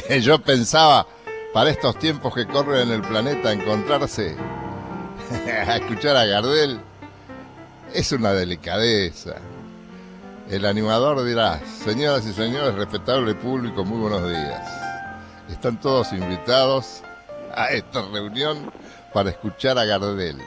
[0.20, 1.06] Yo pensaba,
[1.52, 4.36] para estos tiempos que corren en el planeta, encontrarse
[5.66, 6.80] a escuchar a Gardel
[7.92, 9.36] es una delicadeza.
[10.50, 14.68] El animador dirá, señoras y señores, respetable público, muy buenos días.
[15.48, 17.02] Están todos invitados
[17.54, 18.70] a esta reunión
[19.12, 20.38] para escuchar a Gardel.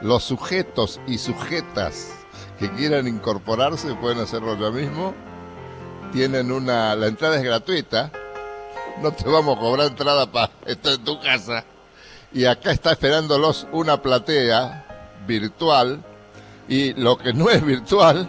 [0.00, 2.10] Los sujetos y sujetas
[2.58, 5.14] que quieran incorporarse pueden hacerlo ya mismo
[6.14, 6.94] tienen una.
[6.94, 8.10] La entrada es gratuita.
[9.02, 11.64] No te vamos a cobrar entrada para estar en tu casa.
[12.32, 14.86] Y acá está esperándolos una platea
[15.26, 16.02] virtual.
[16.68, 18.28] Y lo que no es virtual,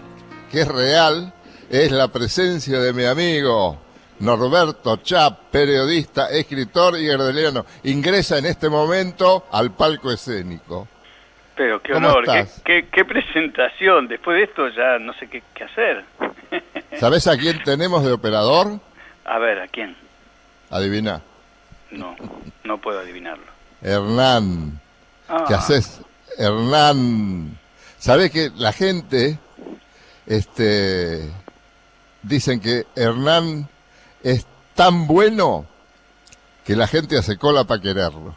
[0.52, 1.34] que es real,
[1.70, 3.78] es la presencia de mi amigo
[4.20, 7.66] Norberto Chap, periodista, escritor y gardeliano.
[7.84, 10.88] Ingresa en este momento al palco escénico.
[11.56, 12.26] Pero qué honor,
[12.66, 14.08] qué, qué, presentación.
[14.08, 16.04] Después de esto ya no sé qué, qué hacer.
[17.00, 18.80] ¿Sabes a quién tenemos de operador?
[19.24, 19.96] A ver, ¿a quién?
[20.70, 21.22] Adivina.
[21.92, 22.16] No,
[22.64, 23.46] no puedo adivinarlo.
[23.82, 24.82] Hernán.
[25.48, 25.58] ¿Qué ah.
[25.58, 26.02] haces?
[26.38, 27.58] Hernán.
[27.98, 29.40] ¿Sabes que la gente,
[30.26, 31.32] este,
[32.22, 33.70] dicen que Hernán
[34.22, 35.66] es tan bueno
[36.66, 38.36] que la gente hace cola para quererlo?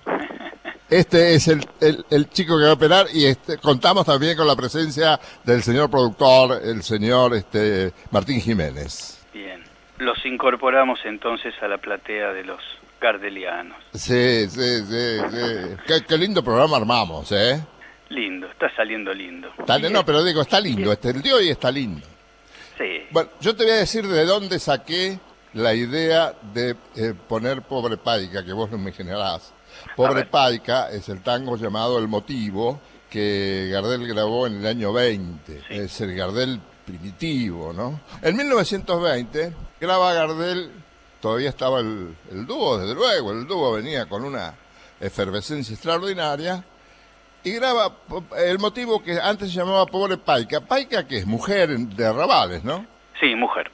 [0.91, 4.56] Este es el, el, chico que va a operar y este, contamos también con la
[4.56, 9.22] presencia del señor productor, el señor este, Martín Jiménez.
[9.34, 9.62] Bien,
[9.98, 12.61] los incorporamos entonces a la platea de los
[12.98, 13.77] gardelianos.
[13.92, 16.03] Sí, sí, sí, sí.
[16.09, 17.62] Qué, lindo programa armamos, ¿eh?
[18.09, 19.53] Lindo, está saliendo lindo.
[19.91, 22.06] no, pero digo, está lindo, este, el de hoy está lindo.
[22.78, 23.03] Sí.
[23.11, 25.20] Bueno, yo te voy a decir de dónde saqué
[25.53, 29.53] la idea de eh, poner Pobre Pádica, que vos no me generás.
[29.97, 32.80] Pobre Paica es el tango llamado El Motivo
[33.11, 35.62] que Gardel grabó en el año 20.
[35.70, 38.00] Es el Gardel primitivo, ¿no?
[38.22, 40.70] En 1920 graba Gardel,
[41.20, 42.15] todavía estaba el,
[42.47, 44.54] dúo, desde luego, el dúo venía con una
[45.00, 46.65] efervescencia extraordinaria
[47.44, 47.92] y graba
[48.38, 50.60] el motivo que antes se llamaba Pobre Paica.
[50.60, 52.87] Paica que es mujer de arrabales, ¿no?
[53.21, 53.71] Sí, mujer.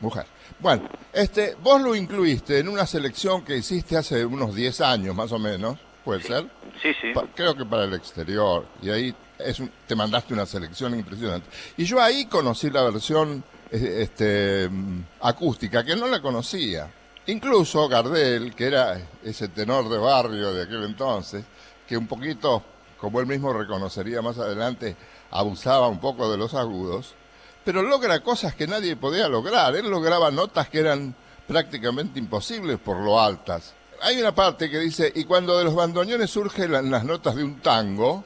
[0.00, 0.26] Mujer.
[0.60, 5.30] Bueno, este, vos lo incluiste en una selección que hiciste hace unos 10 años más
[5.32, 6.46] o menos, ¿puede ser?
[6.82, 7.12] Sí, sí.
[7.34, 8.66] creo que para el exterior.
[8.82, 11.48] Y ahí es te mandaste una selección impresionante.
[11.76, 14.68] Y yo ahí conocí la versión este,
[15.20, 16.90] acústica, que no la conocía.
[17.26, 21.44] Incluso Gardel, que era ese tenor de barrio de aquel entonces,
[21.86, 22.62] que un poquito,
[22.98, 24.96] como él mismo reconocería más adelante,
[25.30, 27.14] abusaba un poco de los agudos,
[27.68, 29.76] pero logra cosas que nadie podía lograr.
[29.76, 31.14] Él lograba notas que eran
[31.46, 33.74] prácticamente imposibles por lo altas.
[34.00, 37.60] Hay una parte que dice, y cuando de los bandoneones surgen las notas de un
[37.60, 38.24] tango,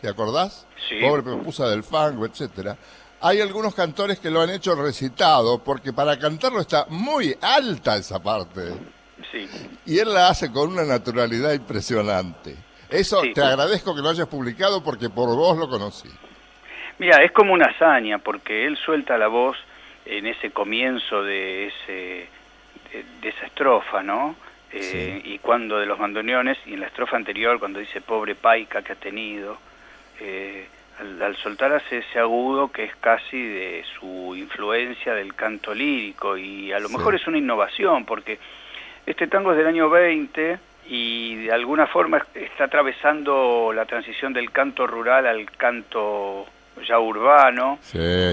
[0.00, 0.68] ¿te acordás?
[0.88, 1.00] Sí.
[1.00, 2.78] Pobre Pepusa del fango, etcétera.
[3.20, 8.22] Hay algunos cantores que lo han hecho recitado, porque para cantarlo está muy alta esa
[8.22, 8.74] parte.
[9.32, 9.48] Sí.
[9.86, 12.56] Y él la hace con una naturalidad impresionante.
[12.88, 16.08] Eso te agradezco que lo hayas publicado porque por vos lo conocí.
[16.98, 19.56] Mira, es como una hazaña, porque él suelta la voz
[20.06, 22.28] en ese comienzo de, ese,
[23.20, 24.36] de, esa estrofa, ¿no?
[24.72, 28.82] Eh, y cuando de los bandoneones, y en la estrofa anterior, cuando dice pobre paica
[28.82, 29.56] que ha tenido,
[30.20, 30.66] eh,
[31.20, 36.72] al, soltar hace ese agudo que es casi de su influencia del canto lírico, y
[36.72, 38.38] a lo mejor es una innovación, porque
[39.06, 44.50] este tango es del año 20 y de alguna forma está atravesando la transición del
[44.50, 46.46] canto rural al canto
[46.82, 47.78] ya urbano.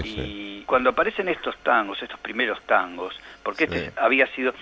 [0.04, 4.54] y cuando aparecen estos tangos, estos primeros tangos, porque este había sido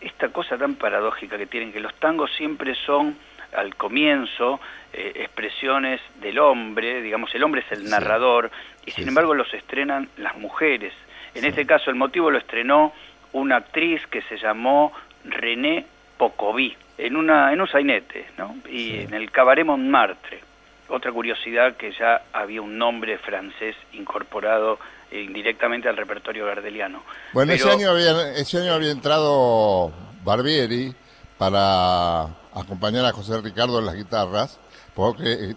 [0.00, 3.16] esta cosa tan paradójica que tienen, que los tangos siempre son
[3.54, 4.60] al comienzo
[4.92, 8.50] eh, expresiones del hombre, digamos, el hombre es el narrador,
[8.84, 10.92] y sin embargo los estrenan las mujeres.
[11.34, 12.92] En este caso el motivo lo estrenó
[13.32, 14.92] una actriz que se llamó
[15.24, 18.56] René Pocoví, en, una, en un sainete, ¿no?
[18.68, 20.53] y en el Cabaret Montmartre
[20.88, 24.78] otra curiosidad que ya había un nombre francés incorporado
[25.10, 27.02] eh, indirectamente al repertorio gardeliano.
[27.32, 29.92] Bueno, ese, año había, ese año había entrado
[30.24, 30.94] Barbieri
[31.38, 34.60] para acompañar a José Ricardo en las guitarras,
[34.94, 35.54] porque eh,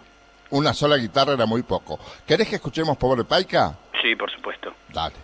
[0.50, 1.98] una sola guitarra era muy poco.
[2.26, 3.76] ¿Querés que escuchemos Pobre Paica?
[4.02, 4.72] Sí, por supuesto.
[4.92, 5.14] Dale.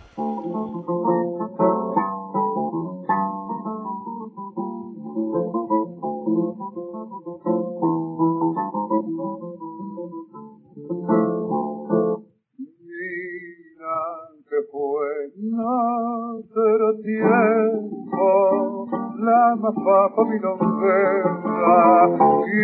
[19.64, 20.38] La más bajo mi y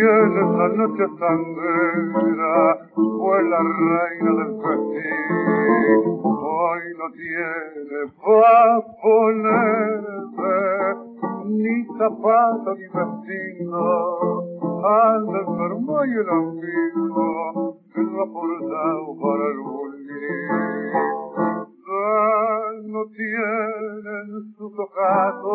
[0.01, 1.73] en esa noche sangre
[2.13, 5.25] bandera, fue la reina del festín.
[6.23, 10.57] Hoy no tiene pa' ponerse
[11.45, 13.83] ni zapato ni vestido,
[14.85, 20.81] anda enfermo y el amigo que lo ha forzado para el bullying
[22.91, 25.51] no tienen su tocado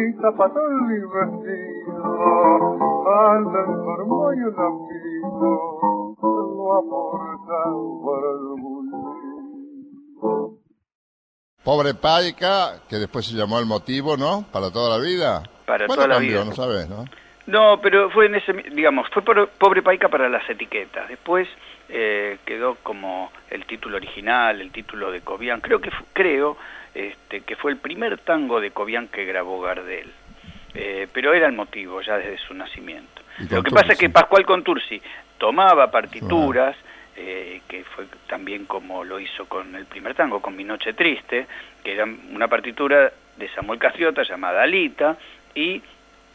[0.00, 1.10] vestido, amigo,
[10.20, 10.60] lo.
[11.62, 14.46] Pobre Paica, que después se llamó el motivo, ¿no?
[14.50, 15.42] Para toda la vida.
[15.66, 16.30] Para toda la cambió?
[16.32, 16.44] vida.
[16.44, 17.04] No sabes, ¿no?
[17.46, 21.08] No, pero fue en ese, digamos, fue por, Pobre Paica para las etiquetas.
[21.08, 21.48] Después
[21.88, 25.60] eh, quedó como el título original, el título de Cobian.
[25.60, 26.56] Creo que creo
[26.94, 30.10] este, que fue el primer tango de Cobian que grabó Gardel.
[30.74, 33.22] Eh, pero era el motivo ya desde su nacimiento.
[33.50, 35.00] Lo que pasa es que Pascual Contursi
[35.38, 36.76] tomaba partituras.
[37.16, 41.46] Eh, que fue también como lo hizo con el primer tango, con Mi Noche Triste,
[41.84, 45.18] que era una partitura de Samuel Castriota llamada Alita,
[45.54, 45.82] y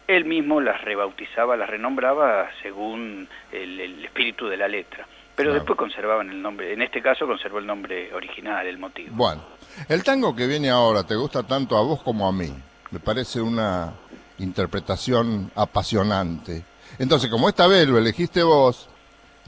[0.08, 5.08] él mismo las rebautizaba, las renombraba según el, espíritu de la letra.
[5.36, 9.10] Pero después conservaban el nombre, en este caso conservó el nombre original, el motivo.
[9.12, 9.44] Bueno,
[9.90, 12.54] el tango que viene ahora te gusta tanto a vos como a mí.
[12.92, 13.94] Me parece una
[14.40, 16.64] interpretación apasionante.
[17.00, 18.90] Entonces, como esta vez lo elegiste vos,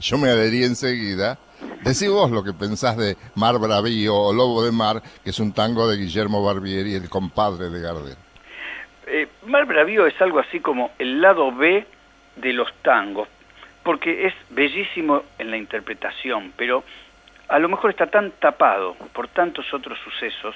[0.00, 1.38] yo me adherí enseguida.
[1.82, 5.52] Decí vos lo que pensás de Mar Bravío o Lobo de Mar, que es un
[5.52, 8.16] tango de Guillermo Barbieri, el compadre de Gardel.
[9.06, 11.86] Eh, Mar Bravío es algo así como el lado B
[12.36, 13.28] de los tangos,
[13.82, 16.84] porque es bellísimo en la interpretación, pero
[17.48, 20.54] a lo mejor está tan tapado por tantos otros sucesos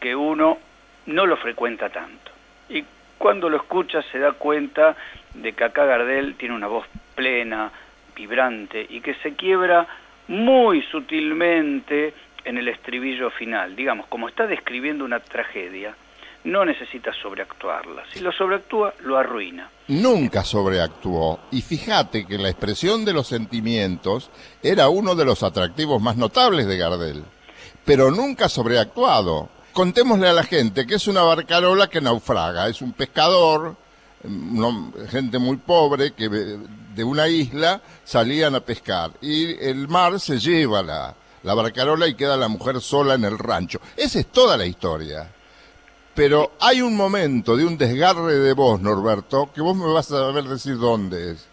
[0.00, 0.58] que uno
[1.06, 2.30] no lo frecuenta tanto.
[2.68, 2.84] Y
[3.18, 4.96] cuando lo escucha se da cuenta
[5.34, 7.70] de que acá Gardel tiene una voz plena,
[8.14, 9.86] vibrante y que se quiebra
[10.28, 12.14] muy sutilmente
[12.44, 13.76] en el estribillo final.
[13.76, 15.94] Digamos, como está describiendo una tragedia,
[16.44, 18.04] no necesita sobreactuarla.
[18.12, 19.70] Si lo sobreactúa, lo arruina.
[19.88, 21.40] Nunca sobreactuó.
[21.50, 24.30] Y fíjate que la expresión de los sentimientos
[24.62, 27.24] era uno de los atractivos más notables de Gardel.
[27.84, 29.48] Pero nunca sobreactuado.
[29.72, 32.68] Contémosle a la gente que es una barcarola que naufraga.
[32.68, 33.76] Es un pescador,
[35.08, 40.82] gente muy pobre que de una isla salían a pescar y el mar se lleva
[40.82, 43.80] la barcarola y queda la mujer sola en el rancho.
[43.96, 45.30] Esa es toda la historia.
[46.14, 50.30] Pero hay un momento de un desgarre de voz, Norberto, que vos me vas a
[50.30, 51.48] ver decir dónde es.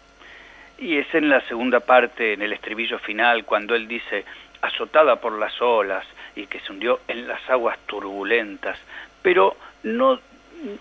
[0.78, 4.24] Y es en la segunda parte, en el estribillo final, cuando él dice,
[4.60, 6.04] azotada por las olas
[6.34, 8.78] y que se hundió en las aguas turbulentas.
[9.20, 10.18] Pero no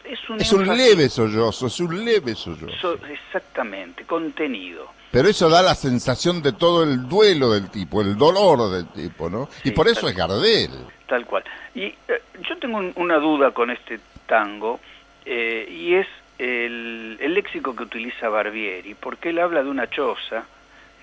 [0.03, 2.97] es un, es un leve sollozo, es un leve sollozo.
[3.07, 4.87] exactamente, contenido.
[5.11, 9.29] Pero eso da la sensación de todo el duelo del tipo, el dolor del tipo,
[9.29, 9.49] ¿no?
[9.63, 10.71] y por eso es Gardel.
[11.07, 11.43] Tal cual.
[11.73, 14.79] Y eh, yo tengo una duda con este tango,
[15.25, 16.07] eh, y es
[16.39, 20.45] el, léxico que utiliza Barbieri, porque él habla de una choza,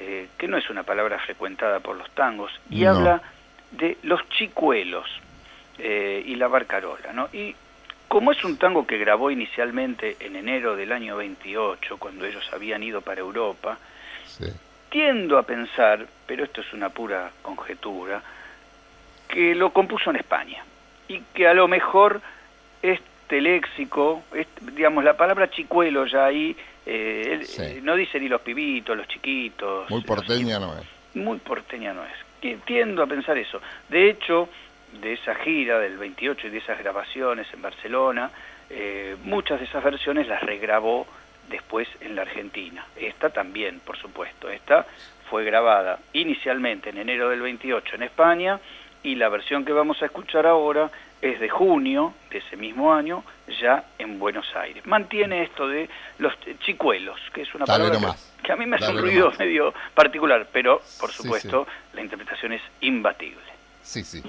[0.00, 3.22] eh, que no es una palabra frecuentada por los tangos, y habla
[3.70, 5.06] de los chicuelos
[5.78, 7.28] eh, y la barcarola, ¿no?
[7.32, 7.54] Y
[8.08, 12.82] como es un tango que grabó inicialmente en enero del año 28, cuando ellos habían
[12.82, 13.78] ido para Europa,
[14.88, 18.22] tiendo a pensar, pero esto es una pura conjetura,
[19.28, 20.64] que lo compuso en España
[21.06, 22.20] y que a lo mejor
[22.82, 24.22] este léxico,
[24.72, 26.56] digamos, la palabra chicuelo ya ahí,
[26.86, 29.88] eh, eh, no dice ni los pibitos, los chiquitos.
[29.90, 30.84] Muy porteña no es.
[31.14, 32.60] Muy porteña no es.
[32.64, 33.60] Tiendo a pensar eso.
[33.88, 34.48] De hecho,
[35.00, 38.30] de esa gira del 28 y de esas grabaciones en Barcelona,
[38.70, 41.06] eh, muchas de esas versiones las regrabó
[41.50, 42.86] después en la Argentina.
[42.96, 44.48] Esta también, por supuesto.
[44.48, 44.86] Esta
[45.28, 48.60] fue grabada inicialmente en enero del 28 en España
[49.08, 50.90] y la versión que vamos a escuchar ahora
[51.22, 53.24] es de junio de ese mismo año,
[53.58, 54.84] ya en Buenos Aires.
[54.86, 55.88] Mantiene esto de
[56.18, 57.98] los chicuelos, que es una palabra
[58.42, 62.62] que, a mí me ha un ruido medio particular, pero por supuesto la interpretación es
[62.82, 63.40] imbatible.
[63.82, 64.22] Sí, sí.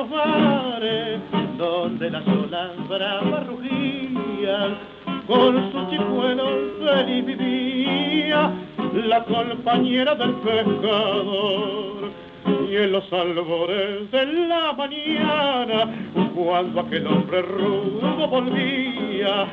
[0.00, 1.20] Los mares,
[1.58, 4.78] donde las olas bravas rugían,
[5.26, 8.50] con sus chicuelos feliz vivía
[9.06, 12.10] la compañera del pescador.
[12.70, 15.92] Y en los albores de la mañana,
[16.34, 19.48] cuando aquel hombre rudo volvía,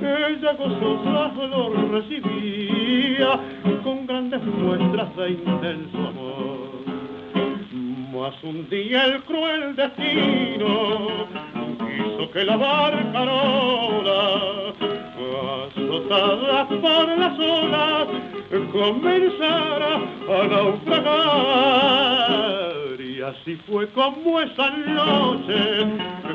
[0.00, 3.38] ella gozosa lo recibía
[3.82, 6.79] con grandes muestras de intenso amor.
[8.12, 11.28] Mas un día el cruel destino
[11.78, 14.22] hizo que la barcarola,
[15.64, 18.08] azotada por las olas,
[18.72, 19.94] comenzara
[20.28, 21.30] a naufragar.
[23.00, 25.86] Y así fue como esa noche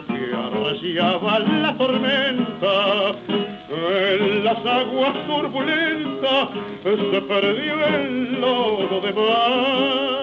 [0.07, 3.15] que arreciaba la tormenta,
[3.69, 6.49] en las aguas turbulentas
[6.83, 10.14] se perdió el lodo de mar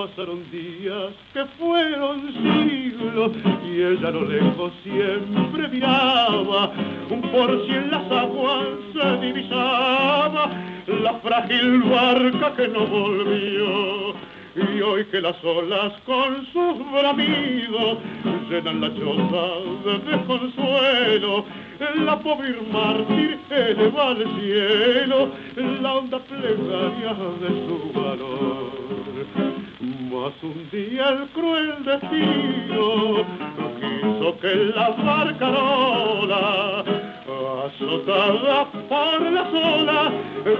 [0.00, 3.32] pasaron días que fueron siglos
[3.66, 6.72] y ella lo lejos siempre miraba
[7.30, 8.64] por si en las aguas
[8.94, 10.50] se divisaba
[10.86, 14.14] la frágil barca que no volvió
[14.56, 17.98] y hoy que las olas con sus bramidos
[18.48, 19.44] llenan la choza
[19.84, 21.44] de desconsuelo,
[22.06, 25.30] la pobre mártir eleva al cielo
[25.82, 29.69] la onda plegaria de su valor.
[30.10, 33.24] Mas un día el cruel destino
[33.78, 36.84] quiso que la barcarola,
[37.64, 40.12] azotada por las olas,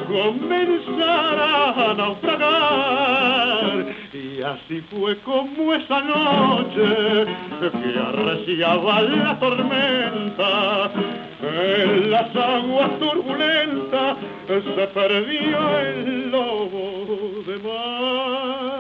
[0.07, 3.87] comenzara a naufragar.
[4.13, 7.27] Y así fue como esa noche
[7.59, 10.93] que arreciaba la tormenta,
[11.43, 14.17] en las aguas turbulentas
[14.47, 18.80] se perdió el lobo de mar.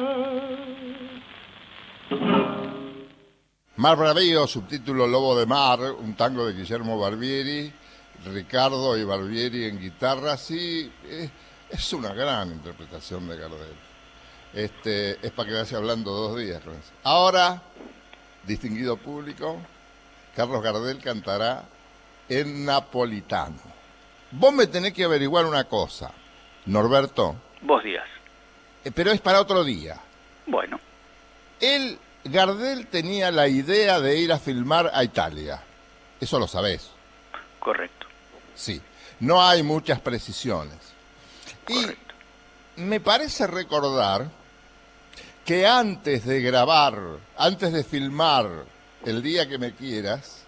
[3.80, 7.72] Mar Bravío, subtítulo Lobo de Mar, un tango de Guillermo Barbieri,
[8.26, 11.30] Ricardo y Barbieri en guitarra, sí, eh,
[11.70, 13.74] es una gran interpretación de Gardel.
[14.52, 16.60] Este, es para que vaya hablando dos días
[17.04, 17.62] Ahora,
[18.42, 19.56] distinguido público,
[20.36, 21.64] Carlos Gardel cantará
[22.28, 23.62] en napolitano.
[24.32, 26.12] Vos me tenés que averiguar una cosa,
[26.66, 27.34] Norberto.
[27.62, 28.04] Vos días.
[28.84, 29.98] Eh, pero es para otro día.
[30.44, 30.78] Bueno.
[31.58, 35.62] Él Gardel tenía la idea de ir a filmar a Italia.
[36.20, 36.90] Eso lo sabés.
[37.58, 38.06] Correcto.
[38.54, 38.80] Sí.
[39.20, 40.78] No hay muchas precisiones.
[41.64, 42.14] Correcto.
[42.76, 44.30] Y me parece recordar
[45.44, 46.98] que antes de grabar,
[47.36, 48.64] antes de filmar
[49.04, 50.44] El día que me quieras,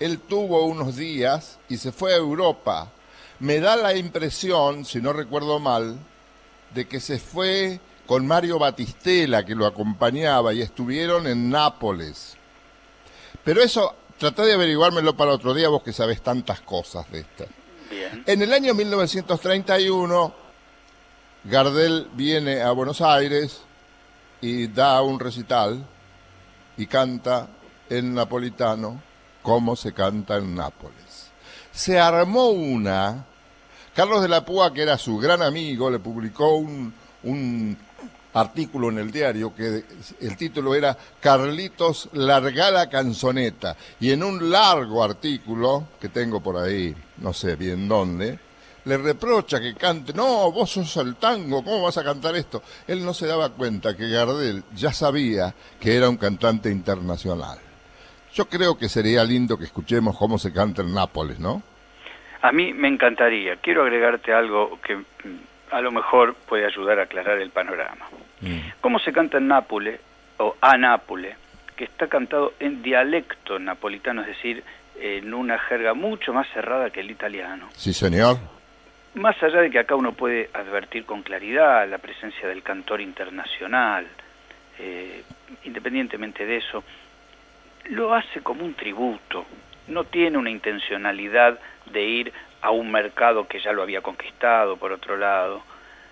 [0.00, 2.90] él tuvo unos días y se fue a Europa.
[3.40, 5.98] Me da la impresión, si no recuerdo mal,
[6.74, 12.38] de que se fue con Mario Batistela, que lo acompañaba, y estuvieron en Nápoles.
[13.44, 17.44] Pero eso, traté de averiguármelo para otro día, vos que sabés tantas cosas de esto.
[18.24, 20.34] En el año 1931,
[21.44, 23.60] Gardel viene a Buenos Aires
[24.40, 25.84] y da un recital
[26.78, 27.46] y canta
[27.90, 29.02] en napolitano
[29.42, 31.30] como se canta en Nápoles.
[31.72, 33.26] Se armó una,
[33.94, 36.94] Carlos de la Púa, que era su gran amigo, le publicó un
[38.34, 39.84] artículo en el diario que
[40.20, 46.56] el título era Carlitos larga la canzoneta y en un largo artículo que tengo por
[46.56, 48.38] ahí, no sé bien dónde,
[48.84, 52.62] le reprocha que cante, no, vos sos el tango, ¿cómo vas a cantar esto?
[52.86, 57.58] Él no se daba cuenta que Gardel ya sabía que era un cantante internacional.
[58.32, 61.62] Yo creo que sería lindo que escuchemos cómo se canta en Nápoles, ¿no?
[62.40, 63.56] A mí me encantaría.
[63.56, 65.02] Quiero agregarte algo que
[65.70, 68.06] a lo mejor puede ayudar a aclarar el panorama.
[68.40, 68.58] Mm.
[68.80, 70.00] ¿Cómo se canta en Nápoles
[70.38, 71.36] o a Nápoles?
[71.76, 74.64] Que está cantado en dialecto napolitano, es decir,
[75.00, 77.68] en una jerga mucho más cerrada que el italiano.
[77.72, 78.36] Sí, señor.
[79.14, 84.06] Más allá de que acá uno puede advertir con claridad la presencia del cantor internacional,
[84.78, 85.22] eh,
[85.64, 86.84] independientemente de eso,
[87.90, 89.46] lo hace como un tributo,
[89.88, 91.58] no tiene una intencionalidad
[91.90, 95.62] de ir a un mercado que ya lo había conquistado, por otro lado.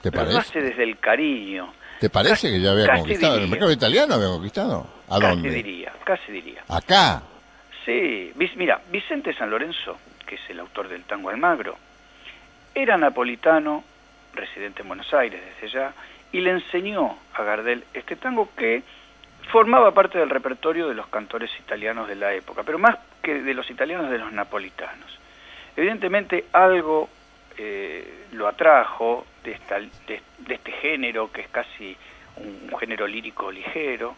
[0.03, 0.33] ¿Te parece?
[0.33, 1.73] Lo hace desde el cariño.
[2.01, 3.39] ¿Te parece que ya había conquistado?
[3.39, 4.87] ¿El mercado italiano había conquistado?
[5.09, 5.51] ¿A casi dónde?
[5.51, 6.63] diría, casi diría.
[6.69, 7.23] ¿Acá?
[7.85, 11.77] Sí, mira, Vicente San Lorenzo, que es el autor del tango Almagro,
[12.75, 13.85] era napolitano,
[14.35, 15.95] residente en Buenos Aires desde ya,
[16.33, 18.83] y le enseñó a Gardel este tango que
[19.51, 23.55] formaba parte del repertorio de los cantores italianos de la época, pero más que de
[23.55, 25.19] los italianos, de los napolitanos.
[25.77, 27.09] Evidentemente algo
[27.59, 31.97] eh, lo atrajo de, esta, de, este género, que es casi
[32.37, 34.15] un, género lírico ligero,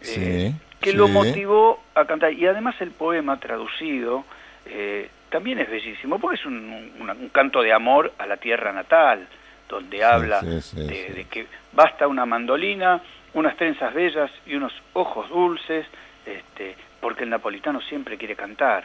[0.00, 2.32] eh, que lo motivó a cantar.
[2.32, 4.24] Y además el poema traducido
[4.66, 9.26] eh, también es bellísimo, porque es un, un, canto de amor a la tierra natal,
[9.68, 13.00] donde habla de, de que basta una mandolina,
[13.34, 15.86] unas trenzas bellas y unos ojos dulces,
[16.26, 18.84] este, porque el napolitano siempre quiere cantar.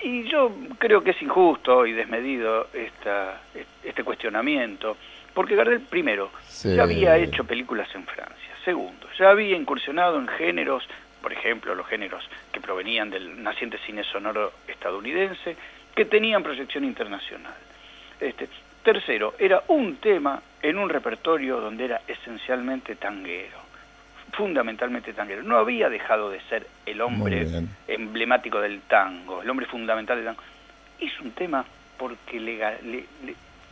[0.00, 3.40] Y yo creo que es injusto y desmedido esta,
[3.82, 4.96] este cuestionamiento,
[5.32, 6.30] porque Gardel, primero,
[6.62, 8.54] ya había hecho películas en Francia.
[8.64, 10.86] Segundo, ya había incursionado en géneros,
[11.22, 15.56] por ejemplo, los géneros que provenían del naciente cine sonoro estadounidense,
[15.94, 17.54] que tenían proyección internacional.
[18.20, 18.48] Este,
[18.82, 23.63] tercero, era un tema en un repertorio donde era esencialmente tanguero
[24.36, 25.42] fundamentalmente tanguero.
[25.42, 27.46] No había dejado de ser el hombre
[27.88, 30.42] emblemático del tango, el hombre fundamental del tango.
[31.00, 31.64] Hizo un tema
[31.98, 33.06] porque le,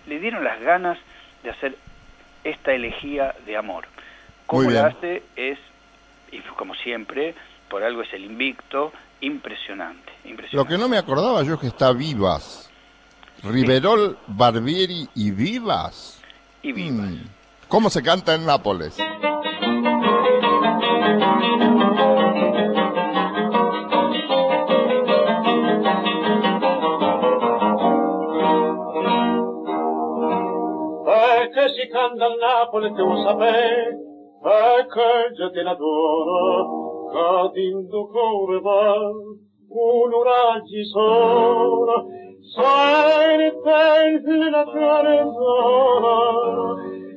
[0.07, 0.99] le, dieron las ganas
[1.43, 1.77] de hacer
[2.45, 3.87] esta elegía de amor.
[4.47, 5.59] Como la hace es,
[6.31, 7.35] y como siempre,
[7.69, 10.57] por algo es el invicto, impresionante, impresionante.
[10.57, 12.71] Lo que no me acordaba yo es que está Vivas.
[13.43, 16.21] Riverol, Barbieri y Vivas.
[16.63, 17.11] Y Vivas.
[17.11, 17.27] Mm.
[17.69, 18.99] ¿Cómo se canta en Nápoles?
[31.75, 33.99] Si canta a Napoli tu sapere,
[34.45, 38.95] e che già te l'adoro, cadendo cuore va,
[39.69, 42.07] un uraggi sono,
[42.55, 46.17] sai per la carezzona,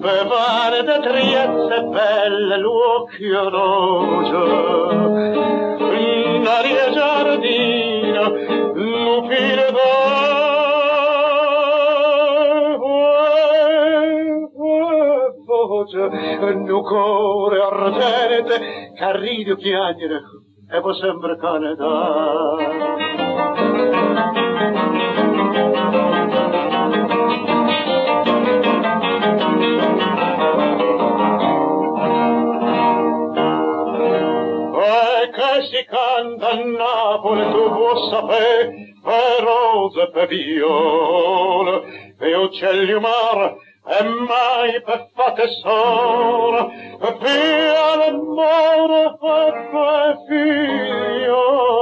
[0.00, 4.44] pevare da Trieste belle l'occhio rosa,
[5.96, 8.28] in aria giardina,
[8.74, 10.16] lupire va.
[16.54, 22.97] Nu core ardente, carrido chiagnere, ecco, e può sempre cane dare.
[35.88, 41.84] canta a Napoli, tu vuoi sapere, per rose e per viol,
[42.18, 43.56] e uccelli umar,
[43.90, 46.68] e mai per fate sola
[47.20, 51.78] via l'amore per figliola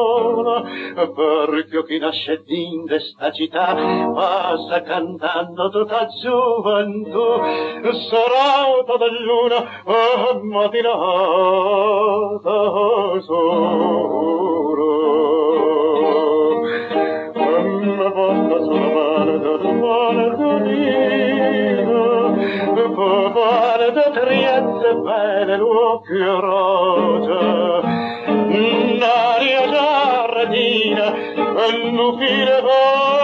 [1.17, 3.75] perché chi nasce in questa città
[4.15, 7.41] passa cantando tutta gioventù
[8.09, 9.09] serata da
[9.85, 11.11] e mattinata
[13.21, 14.47] solo
[17.97, 21.26] me basta sulla mano del mare
[22.77, 27.81] Povare da triezze bene l'occhio rosa
[29.01, 31.11] N'aria giardina
[31.91, 33.15] non finirà.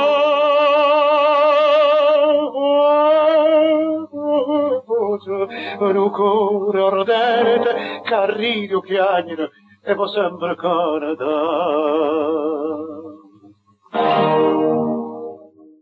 [5.81, 9.51] Un cuore ardente che arriva chiagnere
[9.85, 11.31] e va sempre Canada.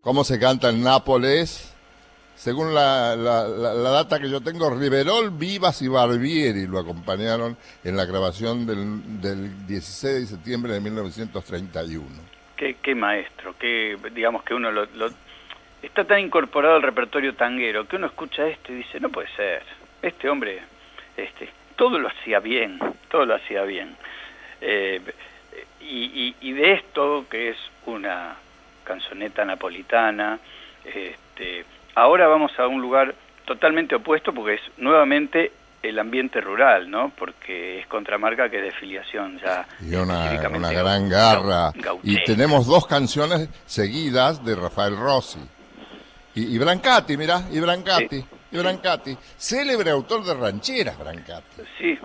[0.02, 1.69] ¿Cómo se canta en Nápoles?
[2.40, 7.54] Según la, la, la, la data que yo tengo, Riverol, Vivas y Barbieri lo acompañaron
[7.84, 12.06] en la grabación del, del 16 de septiembre de 1931.
[12.56, 15.10] Qué, qué maestro, qué, digamos que uno lo, lo-
[15.82, 19.62] está tan incorporado al repertorio tanguero que uno escucha esto y dice, no puede ser,
[20.00, 20.62] este hombre,
[21.18, 22.78] este, todo lo hacía bien,
[23.10, 23.94] todo lo hacía bien.
[24.62, 25.02] Eh,
[25.82, 28.34] y, y- y de esto, que es una
[28.84, 30.38] canzoneta napolitana,
[30.86, 37.10] este, ahora vamos a un lugar totalmente opuesto porque es nuevamente el ambiente rural, ¿no?
[37.18, 39.66] Porque es contramarca que es de filiación ya.
[39.80, 40.30] Y una,
[40.72, 41.72] gran garra.
[42.02, 45.40] Y tenemos dos canciones seguidas de Rafael Rossi.
[46.34, 48.26] Y, y Brancati, mirá, y Brancati, Sí.
[48.52, 49.16] y Brancati.
[49.36, 51.62] Célebre autor de rancheras, Brancati.
[51.78, 51.98] Sí,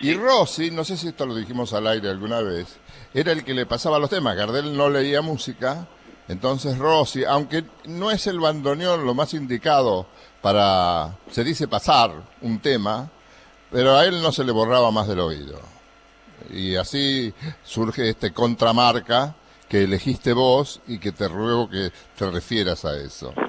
[0.00, 2.80] Y Rossi, no sé si esto lo dijimos al aire alguna vez,
[3.14, 4.36] era el que le pasaba los temas.
[4.36, 5.86] Gardel no leía música,
[6.28, 10.06] entonces Rossi, aunque no es el bandoneón lo más indicado
[10.42, 12.10] para, se dice pasar
[12.40, 13.08] un tema,
[13.70, 15.60] pero a él no se le borraba más del oído.
[16.50, 19.34] Y así surge este contramarca
[19.68, 23.32] que elegiste vos y que te ruego que te refieras a eso.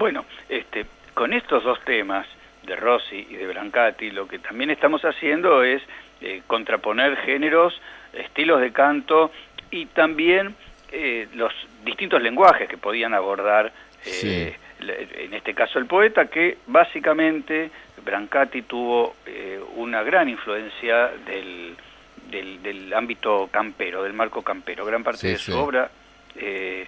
[0.00, 2.26] Bueno, este, con estos dos temas
[2.62, 5.82] de Rossi y de Brancati, lo que también estamos haciendo es
[6.22, 7.78] eh, contraponer géneros,
[8.14, 9.30] estilos de canto
[9.70, 10.56] y también
[10.92, 11.52] eh, los
[11.84, 13.72] distintos lenguajes que podían abordar,
[14.06, 17.70] eh, le- en este caso el poeta, que básicamente
[18.04, 21.76] Brancati tuvo eh, una gran influencia del,
[22.30, 24.84] del, del ámbito campero, del marco campero.
[24.84, 25.58] Gran parte Sí, de su sí.
[25.58, 25.90] obra
[26.36, 26.86] eh,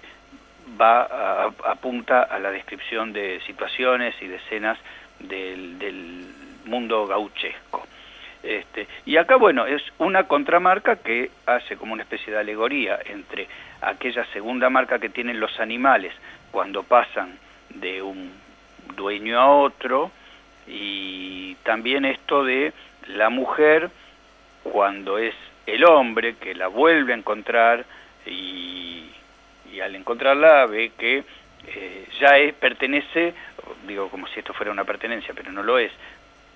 [0.79, 4.79] va a, apunta a la descripción de situaciones y de escenas
[5.19, 6.25] del, del
[6.65, 7.85] mundo gauchesco.
[8.41, 13.47] Este, y acá, bueno, es una contramarca que hace como una especie de alegoría entre
[13.89, 16.13] aquella segunda marca que tienen los animales
[16.51, 17.37] cuando pasan
[17.69, 18.31] de un
[18.95, 20.11] dueño a otro
[20.67, 22.73] y también esto de
[23.07, 23.89] la mujer
[24.63, 25.33] cuando es
[25.65, 27.85] el hombre que la vuelve a encontrar
[28.25, 29.09] y,
[29.71, 31.23] y al encontrarla ve que
[31.67, 33.33] eh, ya es, pertenece,
[33.87, 35.91] digo como si esto fuera una pertenencia, pero no lo es,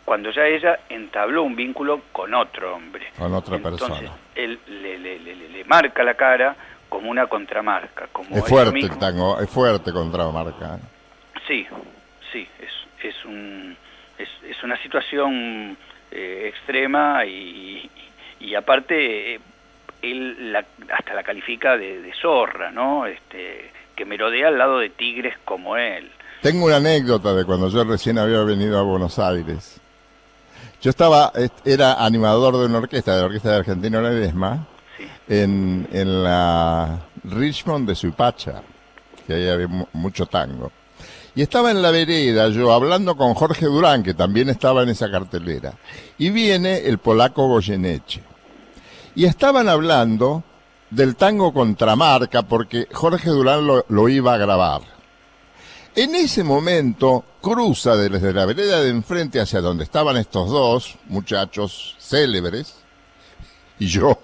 [0.06, 3.08] cuando ya ella entabló un vínculo con otro hombre.
[3.18, 4.12] Con otra Entonces, persona.
[4.36, 6.56] él le, le- le- le- le marca la cara
[6.90, 8.08] como una contramarca.
[8.12, 10.76] Como Es fuerte el tango, es fuerte contramarca.
[10.76, 11.40] ¿eh?
[11.48, 11.68] Sí,
[12.32, 13.76] sí, es, es, un,
[14.18, 15.78] es, es una situación
[16.12, 17.90] eh, extrema y,
[18.40, 19.40] y aparte eh,
[20.02, 20.66] él la-
[20.98, 23.06] hasta la califica de, de zorra, ¿no?
[23.06, 26.12] Este, que merodea al lado de tigres como él.
[26.42, 29.82] Tengo una anécdota de cuando yo recién había venido a Buenos Aires.
[30.82, 34.68] Yo estaba, est- era animador de una orquesta, de la Orquesta de Argentino Ledesma,
[35.28, 38.62] en, en la Richmond de Suipacha,
[39.26, 40.72] que ahí había mu- mucho tango.
[41.36, 45.12] Y estaba en la vereda yo hablando con Jorge Durán, que también estaba en esa
[45.12, 45.74] cartelera.
[46.18, 48.24] Y viene el polaco Goyeneche.
[49.14, 50.44] Y estaban hablando
[50.90, 54.82] del tango contramarca, porque Jorge Durán lo, lo iba a grabar.
[55.96, 61.96] En ese momento cruza desde la vereda de enfrente hacia donde estaban estos dos muchachos
[62.00, 62.76] célebres
[63.80, 64.20] y yo,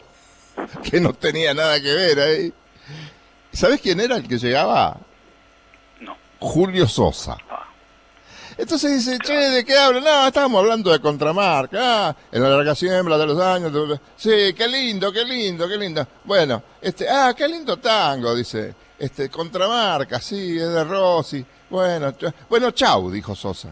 [0.90, 2.54] que no tenía nada que ver ahí.
[3.52, 4.98] ¿Sabes quién era el que llegaba?
[6.02, 6.16] no.
[6.40, 7.38] Julio Sosa.
[7.50, 7.60] Ah.
[8.58, 10.04] Entonces dice, che, ¿de qué hablan?
[10.04, 13.74] No, estábamos hablando de contramarca, ah, en la larga siembra de los años.
[13.74, 16.08] de- Sí, qué lindo, qué lindo, qué lindo.
[16.24, 18.76] Bueno, este, ah, qué lindo tango, dice.
[19.00, 21.44] Este, contramarca, sí, es de Rossi.
[21.70, 23.70] Bueno, ch- bueno, chau, dijo Sosa.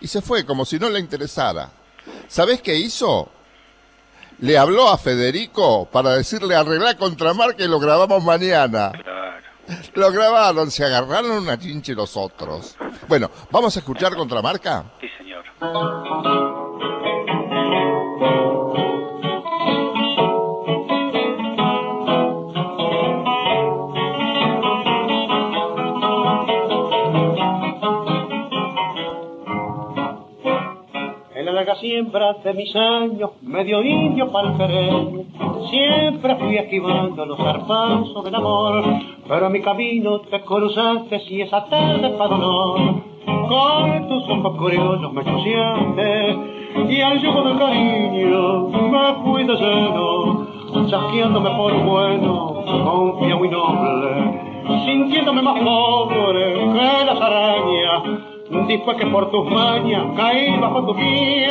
[0.00, 1.70] Y se fue como si no le interesara.
[2.28, 3.28] ¿Sabés qué hizo?
[4.40, 8.90] Le habló a Federico para decirle arreglar contramarca y lo grabamos mañana.
[8.92, 9.20] Claro.
[9.94, 12.76] Lo grabaron, se agarraron una chinche los otros.
[13.08, 14.84] Bueno, vamos a escuchar Contramarca.
[15.00, 15.44] Sí, señor.
[31.60, 34.94] En la larga siembra de mis años, medio indio para querer,
[35.68, 38.82] siempre fui esquivando los zarpazos del amor,
[39.28, 42.80] pero en mi camino te cruzaste si esa tarde para dolor,
[43.26, 46.38] con tus ojos curiosos me entusiasmaste,
[46.88, 50.46] y al yugo del cariño me fui de lleno,
[50.88, 54.40] chasqueándome por bueno, confiado y noble,
[54.86, 61.50] sintiéndome más pobre que las arañas, después que por tus mañas caí bajo tu piel.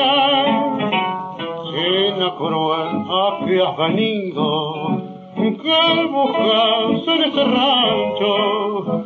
[1.71, 5.09] Cena cruel, ¿a que has venido?
[5.35, 9.05] ¿Qué buscas en ese rancho?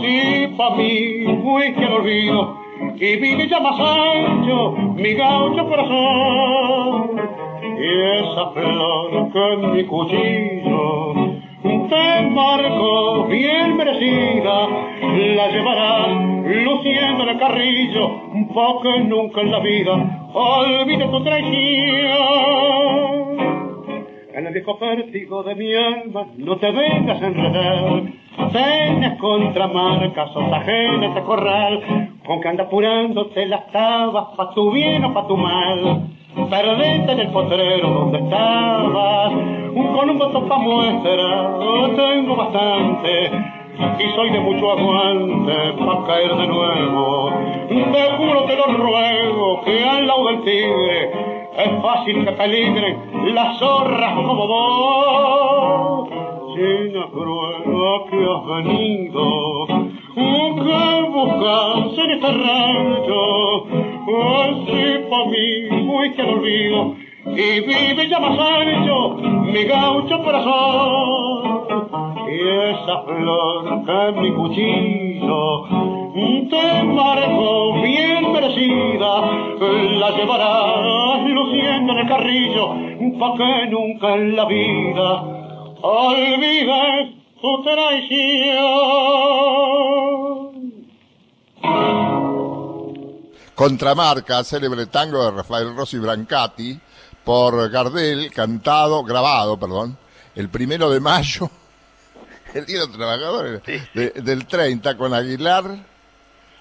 [0.00, 2.56] Si pa' mí fuiste al olvido
[2.96, 7.10] y vive ya más ancho mi gaucho corazón.
[7.78, 11.35] Y esa flor que en mi cuchillo
[11.88, 14.68] te marcó bien merecida,
[15.36, 16.08] la llevarás
[16.44, 18.10] luciendo en el carrillo,
[18.54, 22.56] porque nunca en la vida olvide tu traición.
[24.34, 28.02] En el viejo vértigo de mi alma no te vengas a enredar,
[28.52, 34.70] Cenas contra marcas, sos ajenas de corral, con que anda apurándote las tabas, pa' tu
[34.72, 36.02] bien o pa' tu mal.
[36.50, 39.32] Perdete en el potrero donde estabas,
[39.76, 41.58] con un voto pa' muestra,
[41.96, 43.30] tengo bastante,
[43.98, 47.30] y soy de mucho aguante pa' caer de nuevo.
[47.68, 51.10] Te juro, te lo ruego, que al lado del tigre
[51.58, 56.08] es fácil que peligren las zorras como vos.
[56.54, 57.62] China cruel,
[58.08, 59.66] que has venido,
[60.16, 63.66] que buscas en este rancho,
[64.42, 66.94] así pa' mí fuiste al olvido,
[67.28, 69.16] y vive ya más ancho
[69.52, 71.66] mi gaucho corazón.
[72.28, 75.96] Y esa flor que mi cuchillo
[76.48, 79.20] te marcó bien merecida,
[80.00, 82.68] la llevarás luciendo en el carrillo,
[83.18, 85.22] pa' que nunca en la vida
[85.82, 88.86] olvides tu traición.
[93.54, 96.78] Contramarca, célebre tango de Rafael Rossi Brancati,
[97.26, 99.98] por Gardel, cantado, grabado, perdón,
[100.36, 101.50] el primero de mayo,
[102.54, 103.62] el Día de los Trabajadores,
[103.92, 105.64] de- del 30, con Aguilar,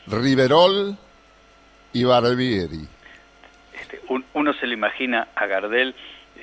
[0.07, 0.97] Riverol
[1.93, 2.87] y Barbieri.
[3.79, 5.93] Este, un- uno se le imagina a Gardel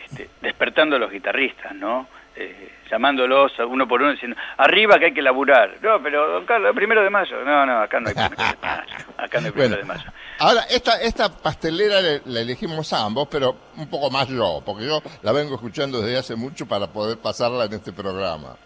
[0.04, 2.06] este, despertando a los guitarristas, ¿no?
[2.36, 5.78] Eh, llamándolos uno por uno diciendo, arriba que hay que laburar.
[5.82, 7.44] No, pero don Carlos, el primero de mayo.
[7.44, 9.04] No, no, acá no hay primero de mayo.
[9.18, 10.10] Acá no hay primero Bueno, de mayo.
[10.42, 15.02] Ahora, esta, esta pastelera le- la elegimos ambos, pero un poco más yo, porque yo
[15.22, 18.56] la vengo escuchando desde hace mucho para poder pasarla en este programa,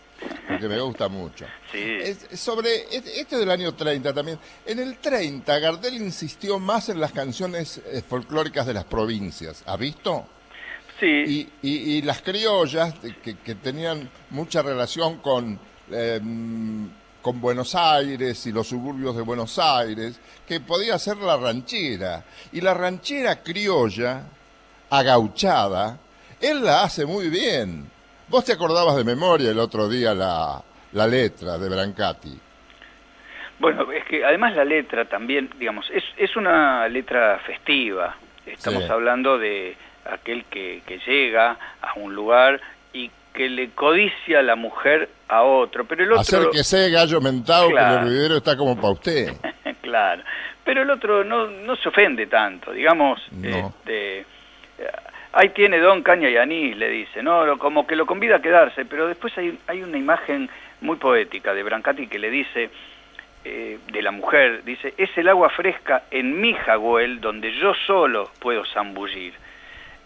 [0.49, 1.47] porque me gusta mucho.
[1.73, 1.79] Sí.
[2.01, 4.39] Es- sobre este del año 30 también.
[4.65, 9.63] En el 30, Gardel insistió más en las canciones eh, folclóricas de las provincias.
[9.67, 10.27] ¿Ha visto?
[10.99, 15.61] Sí, Y, y- y las criollas, que tenían mucha relación con,
[15.91, 16.21] eh,
[17.27, 22.23] con Buenos Aires y los suburbios de Buenos Aires, que podía ser la ranchera.
[22.53, 24.23] Y la ranchera criolla,
[24.89, 25.99] agauchada,
[26.41, 27.91] él la hace muy bien.
[28.29, 30.63] Vos te acordabas de memoria el otro día la,
[30.93, 32.39] la letra de Brancati.
[33.59, 38.15] Bueno, es que además la letra también, digamos, es, es una letra festiva.
[38.47, 38.89] Estamos Sí.
[38.93, 39.77] hablando de
[40.09, 42.61] aquel que, que llega a un lugar
[42.93, 46.21] y que le codicia a la mujer a otro, pero el otro...
[46.21, 49.33] Acérquese, gallo mentado, que el hervidero está como para usted.
[49.83, 50.23] claro,
[50.65, 53.49] pero el otro no, no se ofende tanto, digamos, No.
[53.69, 54.25] este,
[55.33, 58.85] ahí tiene Don Caña y Anís, le dice, no, como que lo convida a quedarse,
[58.85, 60.49] pero después hay, hay una imagen
[60.81, 62.71] muy poética de Brancati que le dice,
[63.45, 68.31] eh, de la mujer, dice, es el agua fresca en mi jagüel donde yo solo
[68.41, 69.35] puedo zambullir,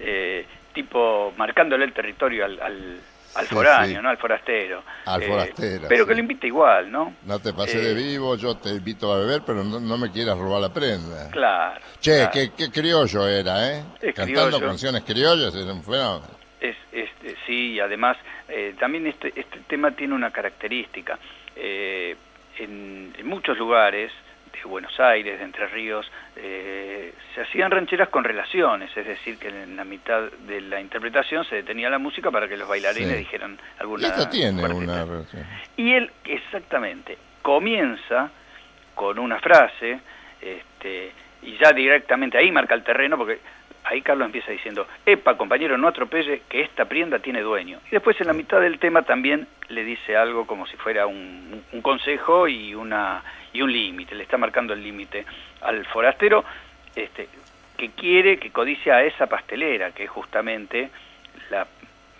[0.03, 3.01] Eh, tipo marcándole el territorio al, al,
[3.35, 4.03] al Sí, foráneo, sí.
[4.03, 4.09] ¿no?
[4.11, 4.83] Al forastero.
[5.07, 6.09] Al Eh, forastero, pero sí.
[6.09, 7.15] que lo invita igual, ¿no?
[7.25, 10.11] No te pasé Eh, de vivo, yo te invito a beber, pero no, no me
[10.11, 11.31] quieras robar la prenda.
[11.31, 11.81] Claro.
[12.01, 12.31] Che, claro.
[12.33, 13.85] qué, qué criollo era, ¿eh?
[14.01, 14.67] Es Cantando criollo.
[14.67, 16.27] canciones criollas, era un fenómeno.
[16.61, 18.17] Es, este, sí, y además
[18.49, 21.19] eh, también este, este tema tiene una característica.
[21.57, 22.17] Eh,
[22.59, 24.13] en, en muchos lugares
[24.53, 29.49] de Buenos Aires, de Entre Ríos, eh, se hacían rancheras con relaciones, es decir, que
[29.49, 33.19] en la mitad de la interpretación se detenía la música para que los bailarines Sí.
[33.19, 35.47] dijeran Y alguna esta tiene una relación.
[35.77, 38.31] Y él, exactamente, comienza
[38.95, 40.01] con una frase,
[40.41, 43.39] este, y ya directamente ahí marca el terreno, porque
[43.85, 47.81] ahí Carlos empieza diciendo, epa, compañero, no atropelle, que esta prienda tiene dueño.
[47.89, 51.63] Y después en la mitad del tema también le dice algo como si fuera un,
[51.73, 55.25] un consejo y una y un límite, le está marcando el límite
[55.63, 56.45] al forastero,
[56.95, 57.29] este,
[57.77, 60.91] que quiere, que codicia a esa pastelera, que es justamente
[61.51, 61.67] la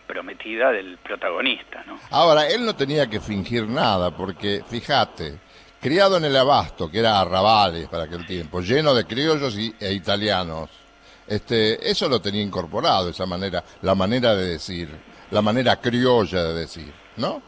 [0.07, 1.99] prometida del protagonista, ¿no?
[2.11, 5.39] Ahora, él no tenía que fingir nada, porque, fíjate,
[5.81, 9.93] criado en el abasto, que era arrabales para aquel tiempo, lleno de criollos y- e
[9.93, 10.69] italianos,
[11.29, 14.89] este, eso lo tenía incorporado, esa manera, la manera de decir.
[15.31, 17.41] la manera criolla de decir, ¿no?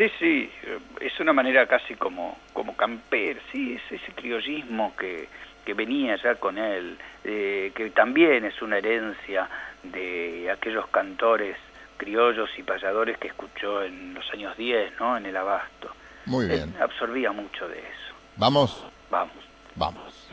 [0.00, 0.50] Sí, sí,
[0.98, 5.28] es una manera casi como, como camper, sí, es ese criollismo que,
[5.62, 9.46] que venía ya con él, eh, que también es una herencia
[9.82, 11.58] de aquellos cantores
[11.98, 15.18] criollos y payadores que escuchó en los años 10, ¿no?
[15.18, 15.90] En el abasto.
[16.24, 16.72] Muy bien.
[16.74, 18.14] Él absorbía mucho de eso.
[18.36, 18.86] ¿Vamos?
[19.10, 19.34] Vamos.
[19.74, 20.28] Vamos.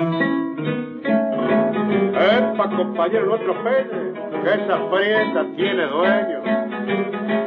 [2.15, 7.46] Epa, compañero, no atropelle, que esa prieta tiene dueño.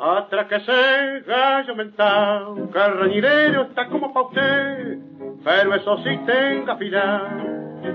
[0.00, 4.98] Atráquese, gallo mental, carrañirero está como pa' usted,
[5.42, 7.44] pero eso sí tenga filar,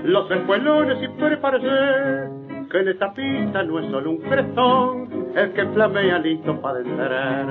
[0.04, 2.28] los espuelones y prepárese,
[2.70, 7.46] que en esta pista no es solo un crestón, el que flamea listo para entrar.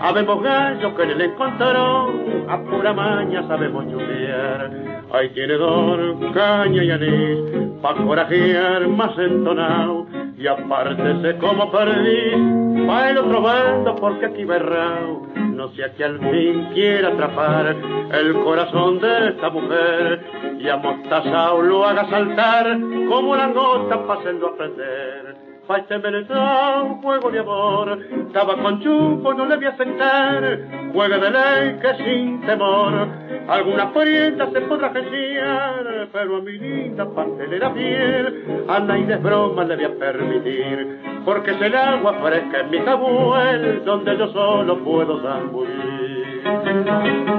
[0.00, 4.70] Habemos gallos que en el encontrarón, a pura maña sabemos chulear.
[5.12, 7.38] Ahí tiene don, caña y anís,
[7.82, 10.06] pa' corajear más entonado,
[10.38, 16.18] y apártese como perdí, pa' el otro bando porque aquí berrao, no sea que al
[16.20, 17.76] fin quiera atrapar
[18.12, 20.24] el corazón de esta mujer,
[20.58, 22.78] y amostazao lo haga saltar
[23.10, 25.47] como la gota pasando a prender.
[25.68, 30.60] Pa' este un juego de amor, estaba con chupo, no le voy a sentar,
[30.94, 33.06] juega de ley que sin temor,
[33.46, 39.76] alguna parienta se podrá gestiar, pero a mi linda pastelera fiel, a de broma le
[39.76, 45.20] voy a permitir, porque es el agua fresca en mi tabuel, donde yo solo puedo
[45.20, 46.40] zambullir.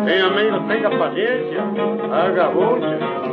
[0.07, 1.63] Eh, amigo, tenga paciencia,
[2.13, 3.28] haga bulla.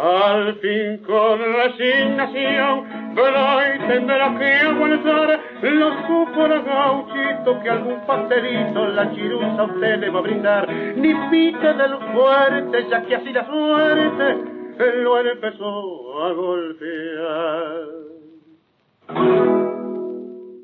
[0.00, 9.12] Al fin con resignación, y tendrá que aguantar los cupos gauchito que algún pastelito la
[9.14, 10.72] chirusa usted le va a brindar.
[10.96, 14.38] Ni pite del fuerte, ya que así la suerte
[15.02, 17.88] lo empezó a golpear.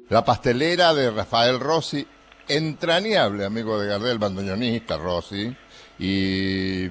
[0.08, 2.06] La pastelera de Rafael Rossi,
[2.48, 5.54] entrañable amigo de Gardel, bandoneonista Rossi,
[5.98, 6.88] y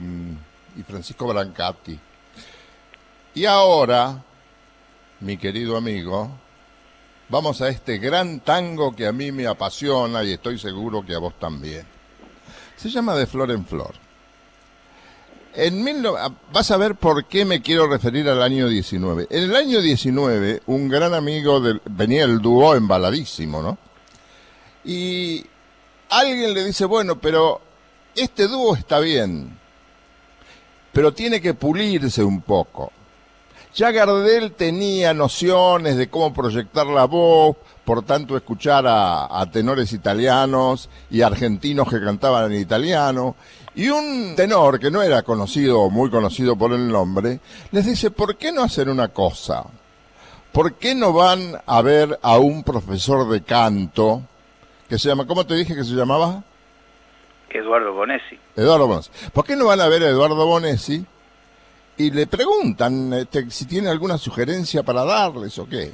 [0.85, 1.99] Francisco Brancati.
[3.35, 4.23] Y ahora,
[5.19, 6.31] mi querido amigo,
[7.27, 11.19] vamos a este gran tango que a mí me apasiona y estoy seguro que a
[11.19, 11.85] vos también.
[12.77, 13.93] Se llama De Flor en Flor.
[15.53, 16.01] En mil
[16.53, 19.27] vas a ver por qué me quiero referir al año 19.
[19.29, 23.77] En el año 19, un gran amigo del, venía el dúo embaladísimo, ¿no?
[24.85, 25.45] Y
[26.09, 27.59] alguien le dice, bueno, pero
[28.15, 29.59] este dúo está bien,
[30.93, 32.93] pero tiene que pulirse un poco.
[33.75, 40.89] Ya Gardel tenía nociones de cómo proyectar la voz, por tanto escuchar a, tenores italianos
[41.09, 43.35] y argentinos que cantaban en italiano.
[43.75, 48.37] Y un tenor que no era conocido, muy conocido por el nombre, les dice, ¿por
[48.37, 49.65] qué no hacer una cosa?
[50.53, 54.21] ¿Por qué no van a ver a un profesor de canto
[54.87, 56.43] que se llama, ¿cómo te dije que se llamaba?
[57.49, 58.39] Eduardo Bonesi.
[58.55, 59.09] Eduardo Bonesi.
[59.33, 61.05] ¿Por qué no van a ver a Eduardo Bonesi?
[61.97, 65.93] Y le preguntan este, si tiene alguna sugerencia para darles o qué.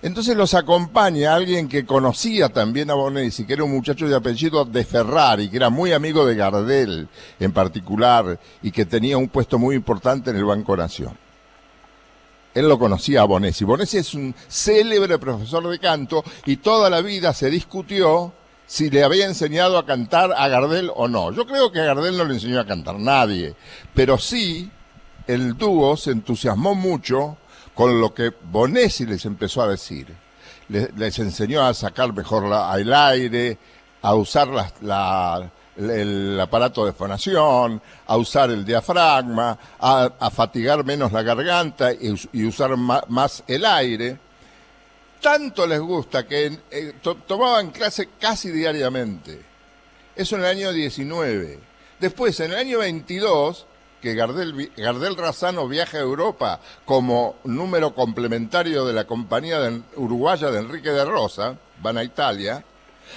[0.00, 4.64] Entonces los acompaña alguien que conocía también a Bonesi, que era un muchacho de apellido
[4.64, 7.08] de Ferrari, que era muy amigo de Gardel
[7.40, 11.18] en particular y que tenía un puesto muy importante en el Banco Nación.
[12.54, 13.64] Él lo conocía a Bonesi.
[13.64, 18.32] Bonesi es un célebre profesor de canto y toda la vida se discutió
[18.66, 21.32] si le había enseñado a cantar a Gardel o no.
[21.32, 23.56] Yo creo que a Gardel no le enseñó a cantar nadie,
[23.94, 24.70] pero sí
[25.28, 27.36] el dúo se entusiasmó mucho
[27.74, 30.08] con lo que Bonesi les empezó a decir.
[30.68, 32.44] Les, enseñó a sacar mejor
[32.76, 33.58] el aire,
[34.02, 34.48] a usar
[35.76, 42.76] el aparato de fonación, a usar el diafragma, a, fatigar menos la garganta y, usar
[42.76, 44.18] más, el aire.
[45.20, 46.94] Tanto les gusta que eh,
[47.26, 49.42] tomaban clase casi diariamente.
[50.16, 51.60] Eso en el año 19.
[52.00, 53.66] Después, en el año 22,
[54.00, 59.58] que Gardel, Gardel Razano viaja a Europa como número complementario de la compañía
[59.96, 62.64] uruguaya de Enrique de Rosa, van a Italia.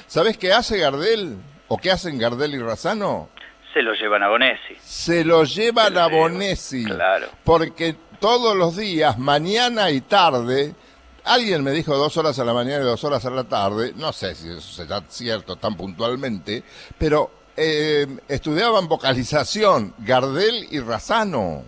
[0.08, 1.38] ¿Sabes qué hace Gardel?
[1.68, 3.30] ¿O qué hacen Gardel y Razano?
[3.74, 4.76] Se lo llevan a Bonesi.
[4.82, 6.84] Se lo llevan a Bonesi.
[6.84, 7.28] Claro.
[7.44, 10.76] Porque todos los días, mañana y tarde,
[11.24, 14.12] alguien me dijo dos horas a la mañana y dos horas a la tarde, no
[14.12, 16.64] sé si eso será cierto tan puntualmente,
[16.98, 21.64] pero eh, estudiaban vocalización, Gardel y Razano.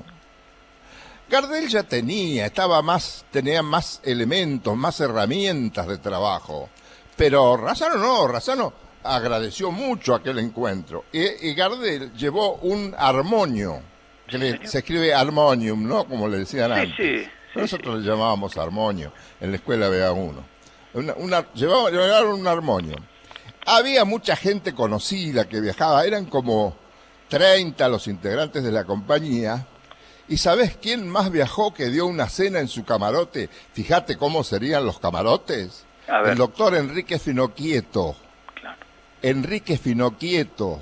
[1.30, 6.70] Gardel ya tenía, estaba más, tenía más elementos, más herramientas de trabajo.
[7.16, 8.74] Pero Razano no, Razano
[9.04, 11.06] agradeció mucho aquel encuentro.
[11.12, 13.82] Y, Gardel llevó un armonio,
[14.28, 16.06] que le- se escribe armonium, ¿no?
[16.06, 16.96] Como le decían Sí, antes.
[16.98, 20.44] sí, sí, Nosotros le llamábamos armonio en la escuela BA1.
[20.94, 22.96] Una, una- llevaban, llevaban un armonio.
[23.66, 26.76] Había mucha gente conocida que viajaba, eran como
[27.30, 29.68] 30 los integrantes de la compañía.
[30.28, 33.49] ¿Y sabés quién más viajó que dio una cena en su camarote?
[33.74, 35.86] Fíjate cómo serían los camarotes.
[36.07, 36.32] A ver.
[36.32, 38.16] El doctor Enrique Finocchieto.
[38.59, 38.78] Claro.
[39.22, 40.82] Enrique Finocchieto,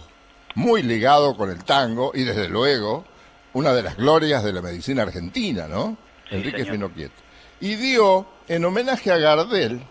[0.55, 3.05] muy ligado con el tango y desde luego
[3.53, 5.97] una de las glorias de la medicina argentina, ¿no?
[6.29, 6.73] Sí, Enrique señor.
[6.73, 7.15] Finocchieto.
[7.59, 9.81] Y dio, en homenaje a Gardel,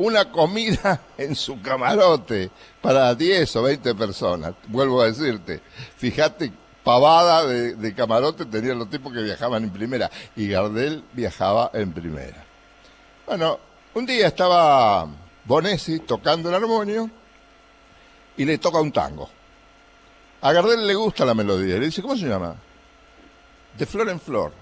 [0.00, 4.54] una comida en su camarote para 10 o 20 personas.
[4.68, 5.60] Vuelvo a decirte,
[5.96, 11.92] fíjate, pavada de, camarote tenían los tipos que viajaban en primera y Gardel viajaba en
[11.92, 12.44] primera.
[13.26, 13.58] Bueno,
[13.94, 15.06] un día estaba
[15.44, 17.10] Bonesi tocando el armonio
[18.38, 19.28] y le toca un tango.
[20.40, 21.74] A Gardel le gusta la melodía.
[21.74, 22.56] Le dice, ¿cómo se llama?
[23.76, 24.52] De flor en flor.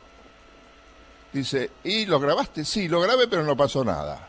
[1.32, 2.64] Dice, ¿y lo grabaste?
[2.64, 4.28] Sí, lo grabé, pero no pasó nada.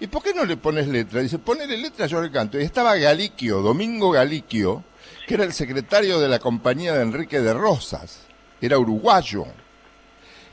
[0.00, 1.20] ¿Y por qué no le pones letra?
[1.20, 2.58] Dice, ponele letra, yo le canto.
[2.58, 4.82] Y estaba Galiquio, Domingo Galiquio,
[5.28, 8.20] que era el secretario de la compañía de Enrique de Rosas.
[8.62, 9.44] Era uruguayo.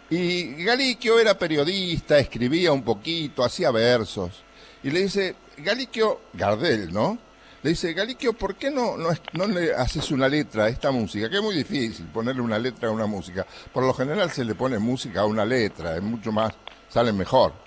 [0.10, 4.44] Y Galiquio era periodista, escribía un poquito, hacía versos.
[4.84, 7.18] Y le dice, Galiquio, Gardel, ¿no?
[7.64, 11.30] Le dice, Galiquio, ¿por qué no, no, no le haces una letra a esta música?
[11.30, 13.46] Que es muy difícil ponerle una letra a una música.
[13.74, 16.54] Por lo general se le pone música a una letra, es mucho más,
[16.90, 17.67] sale mejor.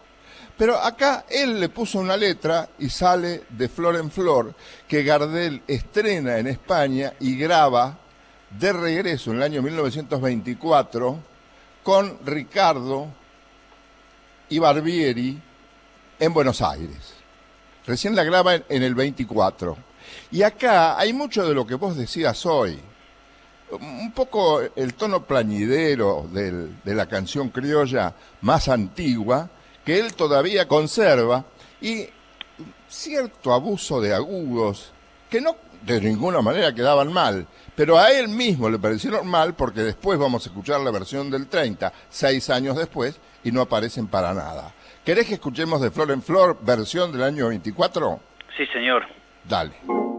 [0.60, 4.54] Pero acá él le puso una letra y sale de flor en flor
[4.86, 7.96] que Gardel estrena en España y graba
[8.58, 11.18] de regreso en el año 1924
[11.82, 13.08] con Ricardo
[14.50, 15.40] y Barbieri
[16.18, 17.14] en Buenos Aires.
[17.86, 19.78] Recién la graba en, el 24.
[20.30, 22.78] Y acá hay mucho de lo que vos decías hoy.
[23.70, 29.48] Un poco el tono plañidero de la canción criolla más antigua,
[29.84, 31.44] que él todavía conserva,
[31.80, 32.06] y
[32.88, 34.92] cierto abuso de agudos,
[35.28, 39.80] que no de ninguna manera quedaban mal, pero a él mismo le parecieron mal porque
[39.80, 44.34] después vamos a escuchar la versión del 30, seis años después, y no aparecen para
[44.34, 44.74] nada.
[45.04, 48.20] ¿Querés que escuchemos de Flor en Flor, versión del año 24?
[48.56, 49.06] Sí, señor.
[49.48, 50.09] Dale.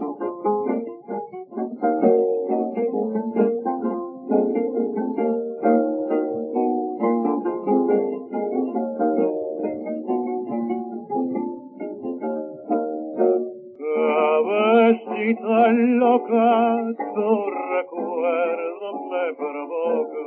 [17.14, 20.22] Tu recuerdo me provoca.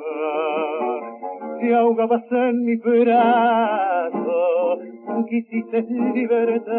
[1.60, 4.40] Te ahogabas en mi brazo,
[5.30, 5.82] quisiste
[6.14, 6.76] libertad.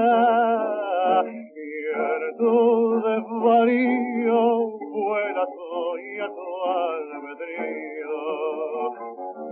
[2.38, 4.42] Tu desvarío
[4.92, 6.46] fue la tuya tu
[6.76, 7.96] albedrío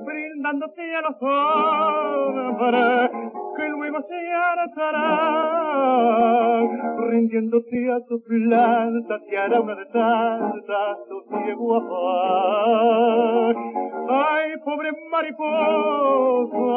[0.04, 3.10] brindándote a los hombres
[3.56, 5.53] que luego se hartarán,
[7.04, 13.56] rindiéndote a tu planta que hará una de tantas tu ciego afán.
[14.08, 16.74] Ay, pobre mariposa,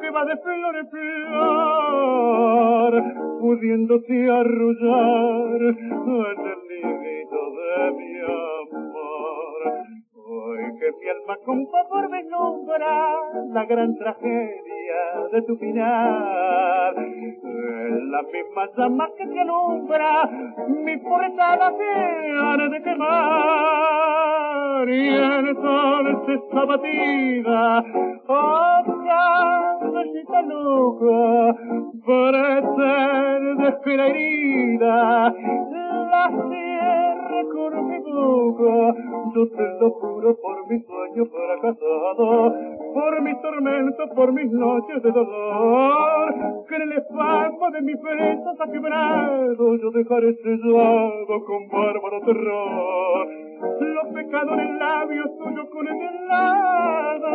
[0.00, 2.92] que va de flor en flor,
[3.40, 9.11] pudiéndote arrullar en el de mi amor.
[10.52, 11.34] Hoy que mi alma
[11.88, 12.94] por vislumbra
[13.54, 15.00] la gran tragedia
[15.32, 16.94] de tu final.
[16.98, 20.28] En la misma llama que te alumbra,
[20.68, 24.88] mi fuerza la tiene de quemar.
[24.90, 27.84] Y entonces esa batida,
[28.28, 28.72] oh
[29.92, 31.56] cabecita loca,
[32.04, 32.92] parece
[33.86, 35.34] de la herida,
[36.10, 38.74] la cierre con mi boca,
[39.34, 42.54] yo te lo juro por mi sueño fracasado,
[42.94, 46.34] por mis tormentos, por mis noches de dolor,
[46.68, 53.28] que en el espasmo de mis besos ha quebrado, yo dejaré sellado con bárbaro terror,
[53.80, 57.32] los pecados en labios tuyos con el helado,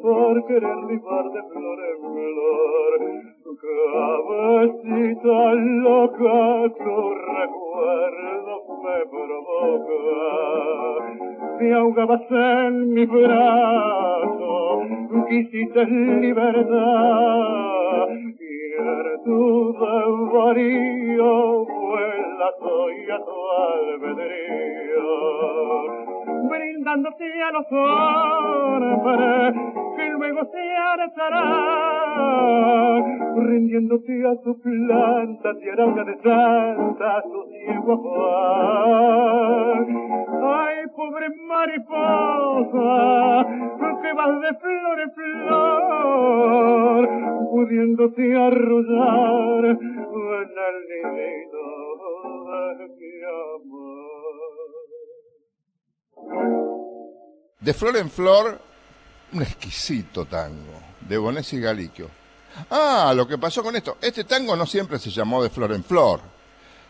[0.00, 10.02] por querer libar de flor en flor, cabecita loca, tu recuerdo me provoca.
[11.58, 14.82] Te ahogabas en mi brazo,
[15.28, 16.78] quisiste libertad,
[18.08, 21.34] y en tu desvarío
[21.64, 22.06] fue
[22.38, 25.08] la tuya tu albedrío,
[26.48, 29.54] brindándote a los hombres
[29.96, 32.24] que luego se hartarán,
[33.46, 37.38] rindiéndote a tu planta, tierra una de santa, tu.
[40.40, 42.88] Ay, pobre mariposa,
[44.02, 47.02] que vas de flor en flor,
[47.50, 49.78] pudiéndote arrullar
[57.68, 58.58] De flor en flor,
[59.30, 62.08] un exquisito tango, de Bones y Galiquio.
[62.70, 65.84] Ah, lo que pasó con esto, este tango no siempre se llamó de flor en
[65.84, 66.22] flor,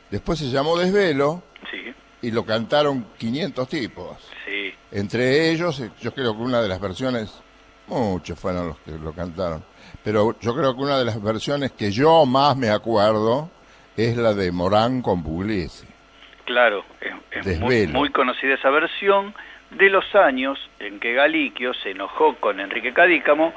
[0.08, 4.18] después se llamó Desvelo Sí, y lo cantaron 500 tipos.
[4.46, 4.72] sí.
[4.92, 7.28] Entre ellos, eh, yo creo que una de las versiones,
[7.88, 9.64] muchos fueron los que lo cantaron,
[10.04, 13.50] pero yo creo que una de las versiones que yo más me acuerdo
[13.96, 15.88] es la de Morán con Pugliese.
[16.44, 17.98] Claro, es, es muy, Desvelo.
[17.98, 19.34] muy conocida esa versión
[19.70, 23.52] de los años en que Galiquio se enojó con Enrique Cadícamo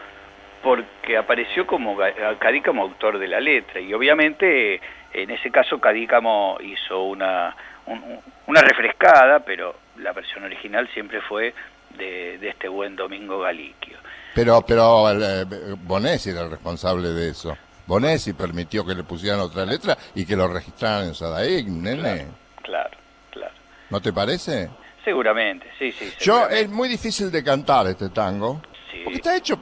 [0.64, 1.98] porque apareció como
[2.40, 4.80] Cadícamo autor de la letra y obviamente
[5.14, 7.56] en ese caso Cadícamo hizo una
[7.88, 11.54] un- un- una refrescada, pero la versión original siempre fue
[11.98, 13.98] de, de este buen Domingo Galiquio.
[14.36, 15.46] Pero, pero eh,
[15.78, 17.58] Bonesi era el responsable de eso.
[17.88, 22.28] Bonesi permitió que le pusieran otra letra y que lo registraran en Sadaik, nene.
[22.62, 22.92] Claro,
[23.32, 23.54] claro.
[23.90, 24.70] ¿No te parece?
[25.04, 26.12] Seguramente, sí, sí.
[26.20, 29.00] Yo, es muy difícil de cantar este tango, Sí.
[29.04, 29.60] porque está hecho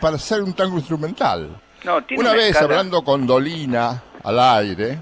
[0.00, 1.60] para ser un tango instrumental.
[1.84, 4.98] No, tiene Una vez, escala- hablando con Dolina al aire,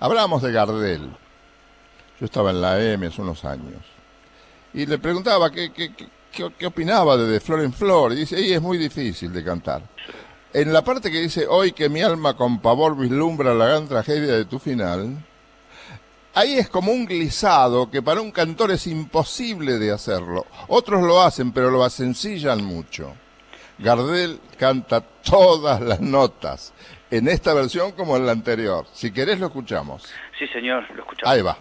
[0.00, 1.10] hablamos de Gardel.
[2.18, 3.82] Yo estaba en la M hace unos años.
[4.74, 6.08] Y le preguntaba qué, qué, qué-
[6.56, 8.12] qué- opinaba de, de Flor en Flor.
[8.12, 9.82] Y dice, ahí es muy difícil de cantar.
[10.54, 14.32] En la parte que dice, hoy que mi alma con pavor vislumbra la gran tragedia
[14.34, 15.16] de tu final,
[16.34, 20.46] ahí es como un glisado que para un cantor es imposible de hacerlo.
[20.68, 23.14] Otros lo hacen, pero lo asencillan mucho.
[23.78, 26.72] Gardel canta todas las notas,
[27.10, 28.86] en esta versión como en la anterior.
[28.92, 30.04] Si querés lo escuchamos.
[30.38, 31.34] Sí, señor, lo escuchamos.
[31.34, 31.58] Ahí va.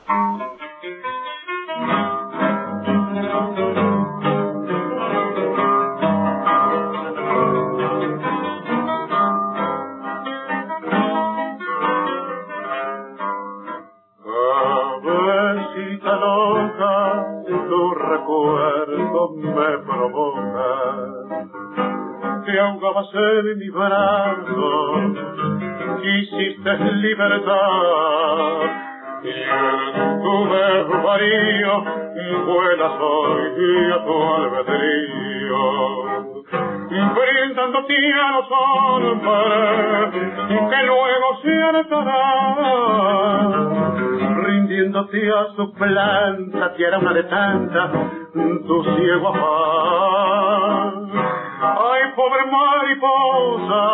[22.71, 25.13] Ahogabas en mi brazo,
[26.01, 28.69] quisiste libertad.
[29.23, 31.83] Y en tu desvarío
[32.45, 35.91] vuelas hoy a tu albedrío
[36.91, 39.21] brindándote a los hombres
[40.69, 42.91] que luego se hartarán,
[44.43, 47.91] rindiéndote a su planta, tierra una de tanta,
[48.33, 51.00] tu ciego afán.
[52.21, 53.85] Pobre mariposa,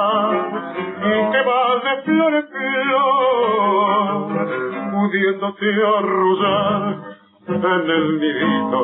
[1.32, 4.16] que vas de flor en flor,
[4.92, 6.82] pudiéndote arrullar
[7.48, 8.82] en el nidito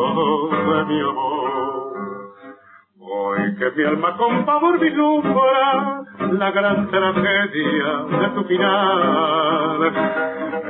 [0.47, 1.51] de mi amor.
[3.01, 6.05] Hoy que mi alma con pavor vislumbra
[6.39, 7.89] la gran tragedia
[8.19, 9.91] de tu final.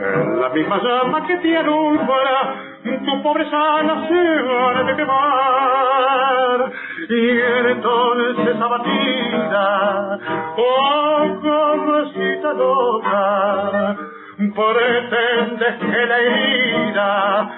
[0.03, 6.71] La misma llama que te alumbra, tu pobreza se de quemar.
[7.09, 7.39] Y
[7.69, 10.19] entonces abatida,
[10.57, 13.95] oh cabecita loca,
[14.37, 17.49] pretendes que la herida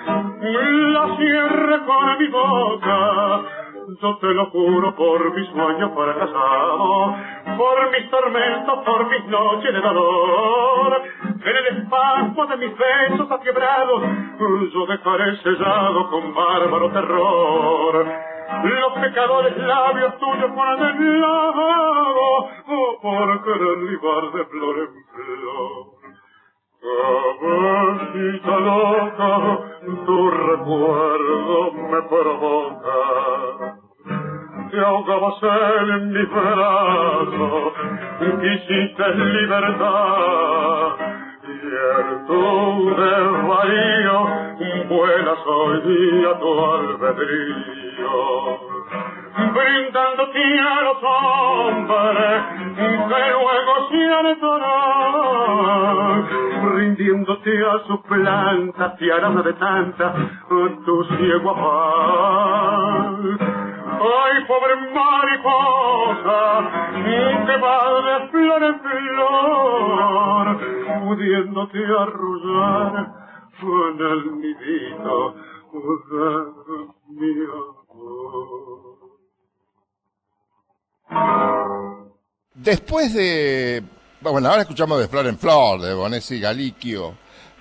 [0.41, 3.64] la cierre con mi boca.
[4.01, 7.15] Yo te lo juro por mis sueños fracasado,
[7.57, 11.01] por mis tormentos, por mis noches de dolor.
[11.23, 14.01] En el espasmo de mis besos quebrados,
[14.73, 18.05] yo dejaré sellado con bárbaro terror.
[18.63, 25.95] Los pecadores labios tuyos por el lado, oh, por querer libar de flor en flor.
[26.85, 29.59] Cabecita loca,
[30.05, 33.84] tu recuerdo me provoca.
[34.75, 37.73] Te ahogabas en mi brazo,
[38.19, 40.97] quisiste libertad.
[41.47, 41.49] Y
[41.95, 42.43] en tu
[42.89, 44.17] desvarío
[44.89, 48.15] vuelas hoy día tu albedrío
[49.53, 52.43] brindándote a los hombres
[52.75, 52.89] que
[53.31, 54.03] luego se
[54.43, 56.27] hartarán,
[56.75, 60.13] rindiéndote a su planta, tiarana de tanta,
[60.85, 63.64] tu ciego afán.
[64.01, 66.41] Ay, pobre mariposa,
[67.45, 70.45] que va de flor en flor,
[71.03, 72.93] pudiéndote arrullar
[73.61, 75.35] con el nidito
[76.11, 76.27] de
[77.09, 78.95] mi amor.
[82.53, 83.83] Después de...
[84.21, 87.15] Bueno, ahora escuchamos de Flor en Flor, de Bonesi Galiquio.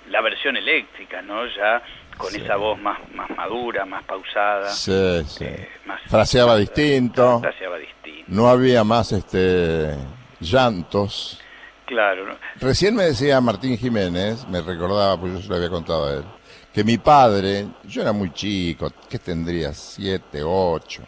[0.09, 1.47] La versión eléctrica, ¿no?
[1.47, 1.83] Ya
[2.17, 4.71] con esa voz más, más madura, más pausada.
[4.71, 5.45] Sí, sí.
[5.45, 7.41] eh, más, Fraseaba distinto.
[7.41, 8.25] fraseaba distinto.
[8.29, 9.95] No había más este
[10.41, 11.41] llantos.
[11.87, 12.35] Claro, ¿no?
[12.61, 16.25] Recién me decía Martín Jiménez, me recordaba, pues yo se lo había contado a él,
[16.73, 19.73] que mi padre, yo era muy chico, ¿qué tendría?
[19.75, 21.03] Siete, ocho.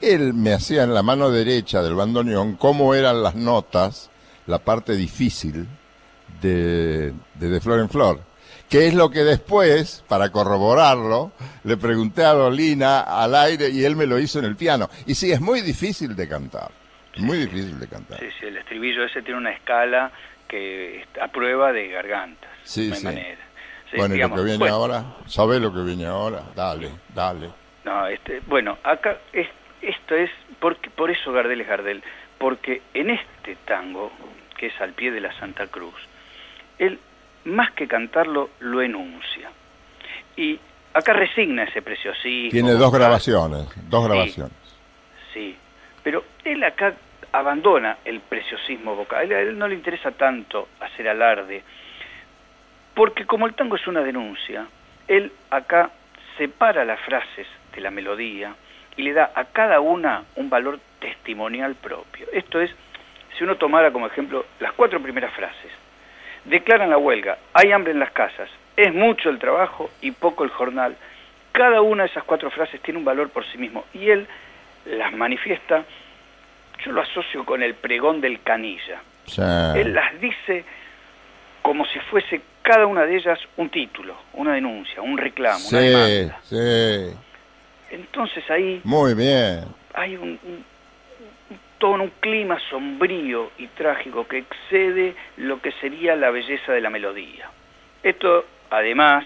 [0.00, 4.10] Él me hacía en la mano derecha del bandoneón cómo eran las notas,
[4.46, 5.68] la parte difícil
[6.40, 8.20] de, de De Flor en Flor.
[8.68, 11.32] Que es lo que después, para corroborarlo,
[11.64, 14.90] le pregunté a Dolina al aire y él me lo hizo en el piano.
[15.06, 16.70] Y sí, es muy difícil de cantar.
[17.16, 18.18] Muy difícil de cantar.
[18.20, 20.12] Sí, sí, el estribillo ese tiene una escala
[20.46, 22.50] que a prueba de gargantas.
[22.62, 23.04] Sí, hay sí.
[23.04, 23.48] manera.
[23.90, 25.04] Sí, bueno, ¿y lo digamos, que viene bueno, ahora?
[25.26, 26.42] ¿Sabe lo que viene ahora?
[26.54, 27.48] Dale, dale.
[27.84, 29.48] No, este, bueno, acá es,
[29.80, 32.02] esto es, porque, por eso Gardel es Gardel,
[32.36, 34.12] porque en este tango,
[34.58, 35.94] que es al pie de la Santa Cruz,
[36.78, 36.98] él,
[37.44, 39.50] más que cantarlo, lo enuncia.
[40.36, 40.58] Y
[40.94, 42.50] acá resigna ese preciosismo.
[42.50, 44.08] Tiene dos grabaciones, dos Sí.
[44.10, 44.52] grabaciones.
[45.32, 45.56] Sí,
[46.02, 46.94] pero él acá
[47.32, 49.30] abandona el preciosismo vocal.
[49.32, 51.62] A él no le interesa tanto hacer alarde,
[52.94, 54.66] porque como el tango es una denuncia,
[55.06, 55.90] él acá
[56.36, 58.54] separa las frases de la melodía
[58.96, 62.26] y le da a cada una un valor testimonial propio.
[62.32, 62.70] Esto es,
[63.36, 65.70] si uno tomara como ejemplo las cuatro primeras frases,
[66.48, 70.50] declaran la huelga, hay hambre en las casas, es mucho el trabajo y poco el
[70.50, 70.96] jornal.
[71.52, 74.26] Cada una de esas cuatro frases tiene un valor por sí mismo y él
[74.86, 75.84] las manifiesta,
[76.84, 79.00] yo lo asocio con el pregón del canilla.
[79.26, 79.42] Sí.
[79.76, 80.64] Él las dice
[81.62, 86.40] como si fuese cada una de ellas un título, una denuncia, un reclamo, una demanda.
[86.44, 87.16] sí.
[87.90, 89.64] Entonces ahí Muy bien.
[89.94, 90.64] hay un, un-
[91.78, 96.80] un tono, un clima sombrío y trágico que excede lo que sería la belleza de
[96.80, 97.50] la melodía.
[98.02, 99.24] Esto, además,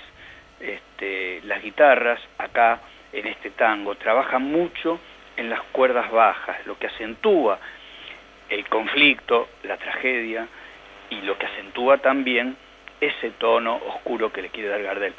[0.60, 2.80] este, las guitarras acá
[3.12, 4.98] en este tango trabajan mucho
[5.36, 7.58] en las cuerdas bajas, lo que acentúa
[8.48, 10.46] el conflicto, la tragedia
[11.10, 12.56] y lo que acentúa también
[13.00, 15.14] ese tono oscuro que le quiere dar Gardel.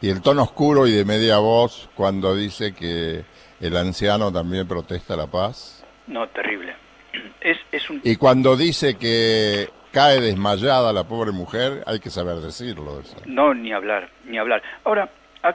[0.00, 3.24] Y el tono oscuro y de media voz cuando dice que
[3.60, 5.83] el anciano también protesta la paz.
[6.06, 6.74] No, terrible.
[7.40, 12.36] Es, es un Y cuando dice que cae desmayada la pobre mujer, hay que saber
[12.36, 13.00] decirlo.
[13.00, 13.16] eso.
[13.26, 14.62] No, ni hablar, ni hablar.
[14.84, 15.08] Ahora,
[15.42, 15.54] a-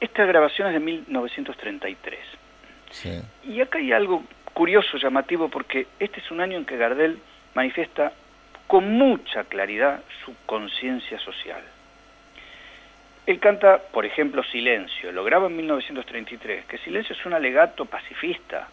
[0.00, 2.18] esta grabación es de 1933.
[2.90, 3.22] Sí.
[3.44, 7.18] Y acá hay algo curioso, llamativo, porque este es un año en que Gardel
[7.54, 8.12] manifiesta
[8.66, 11.62] con mucha claridad su conciencia social.
[13.26, 18.68] Él canta, por ejemplo, Silencio, lo graba en 1933, que Silencio es un alegato pacifista.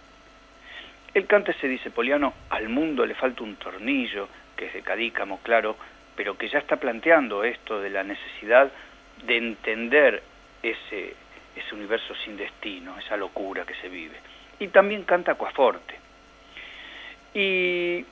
[1.18, 5.40] Él canta ese dice Poliano, al mundo le falta un tornillo, que es de Cadícamo,
[5.42, 5.76] claro,
[6.16, 8.72] pero que ya está planteando esto de la necesidad
[9.24, 10.22] de entender
[10.62, 11.16] ese,
[11.56, 14.16] ese universo sin destino, esa locura que se vive.
[14.60, 15.96] Y también canta Coaforte.
[17.34, 18.06] Y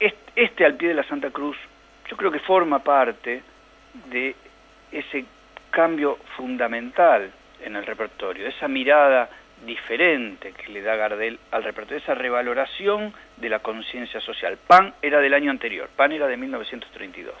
[0.00, 1.56] est- este al pie de la Santa Cruz,
[2.08, 3.42] yo creo que forma parte
[4.06, 4.34] de
[4.90, 5.24] ese
[5.70, 7.30] cambio fundamental
[7.62, 9.30] en el repertorio, esa mirada
[9.66, 14.58] diferente que le da Gardel al repertorio, esa revaloración de la conciencia social.
[14.66, 17.34] Pan era del año anterior, Pan era de 1932,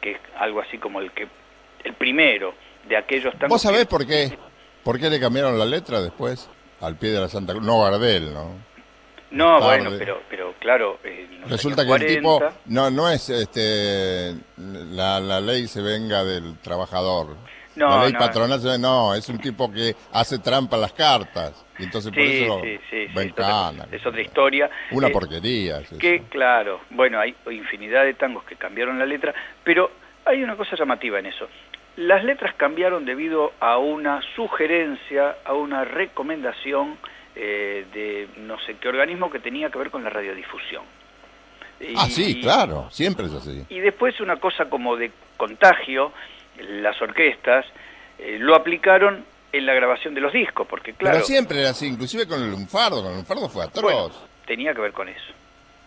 [0.00, 1.28] que es algo así como el que
[1.84, 2.54] el primero
[2.88, 4.38] de aquellos tangos ¿Vos sabés que- por qué?
[4.82, 6.48] ¿Por qué le cambiaron la letra después?
[6.80, 7.64] Al pie de la Santa Cruz.
[7.66, 8.68] No Gardel, ¿no?
[9.30, 9.82] No, tarde.
[9.82, 15.20] bueno, pero pero claro, eh, Resulta que el tipo 40, no no es este la,
[15.20, 17.36] la ley se venga del trabajador.
[17.78, 18.18] No, la ley no.
[18.18, 21.64] patronal se ve- no, es un tipo que hace trampa las cartas.
[21.78, 23.86] Y entonces por eso sí, sí, sí, va en es otra- cana.
[23.92, 24.70] es otra historia.
[24.90, 25.78] Una Eh, porquería.
[25.78, 26.24] es Que eso.
[26.28, 29.90] claro, bueno, hay infinidad de tangos que cambiaron la letra, pero
[30.24, 31.48] hay una cosa llamativa en eso.
[31.96, 36.96] Las letras cambiaron debido a una sugerencia, a una recomendación
[37.40, 40.82] eh, de no sé qué organismo que tenía que ver con la radiodifusión.
[41.96, 43.64] Ah, sí, claro, siempre es así.
[43.68, 46.12] Y después una cosa como de contagio,
[46.58, 47.66] las orquestas
[48.18, 51.16] eh, lo aplicaron en la grabación de los discos, porque claro...
[51.16, 54.12] Pero siempre era así, inclusive con el lunfardo, con el lunfardo fue atroz.
[54.12, 55.32] Bueno, tenía que ver con eso.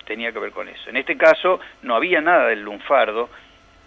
[0.06, 0.90] Tenía que ver con eso.
[0.90, 3.30] En este caso no había nada del lunfardo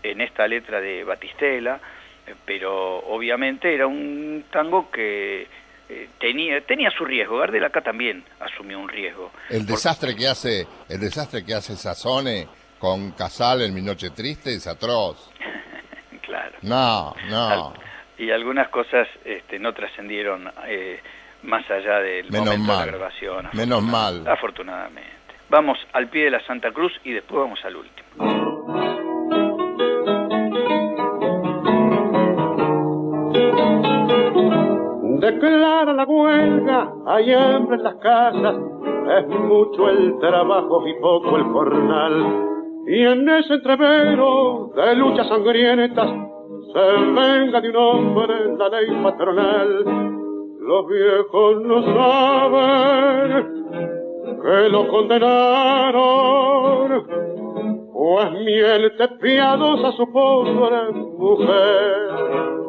[0.03, 1.81] en esta letra de Batistela,
[2.27, 5.49] eh, pero obviamente era un tango que
[5.89, 7.39] eh, tenía tenía su riesgo.
[7.39, 9.33] Gardel acá también asumió un riesgo.
[9.51, 12.47] el desastre que hace, el desastre que hace Sazone
[12.79, 15.31] con Casal en Mi Noche Triste es atroz.
[16.27, 16.53] Claro.
[16.63, 17.49] No, no.
[17.49, 17.73] Al-
[18.19, 21.01] y algunas cosas este, no trascendieron eh,
[21.43, 22.87] más allá del Menos momento de mal.
[22.87, 23.49] la grabación.
[23.53, 24.27] Menos mal.
[24.29, 25.11] Afortunadamente.
[25.51, 29.15] Vamos al pie de la Santa Cruz y después vamos al último.
[35.21, 38.57] declara la huelga, hay hambre en las casas,
[39.19, 42.49] es mucho el trabajo y poco el jornal.
[42.87, 46.11] Y en ese entrevero de luchas sangrientas
[46.73, 49.85] se venga de un hombre la ley patronal.
[50.61, 53.65] Los viejos no saben
[54.43, 55.95] que lo condenaron,
[57.93, 62.64] pues miel de piadosa su pobre mujer.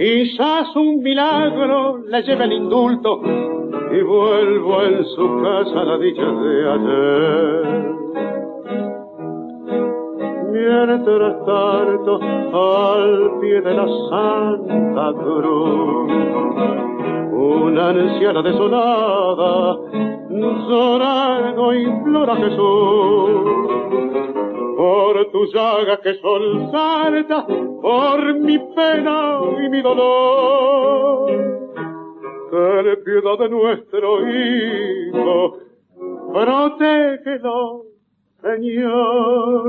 [0.00, 6.70] Quizás un milagro le lleve el indulto y vuelvo en su casa la dicha de
[6.72, 7.94] ayer.
[10.52, 16.12] Mientras tanto, al pie de la Santa Cruz,
[17.34, 19.76] una anciana desolada,
[20.30, 23.70] llorando implora a Jesús.
[24.80, 27.46] Por tu llaga que sol salta,
[27.82, 31.30] por mi pena y mi dolor
[32.50, 35.56] ten piedad de nuestro hijo,
[36.32, 37.84] protégelo,
[38.42, 39.62] Señor.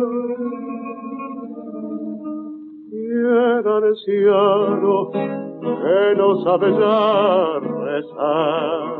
[2.92, 9.00] Y el anciano que no sabe ya rezar,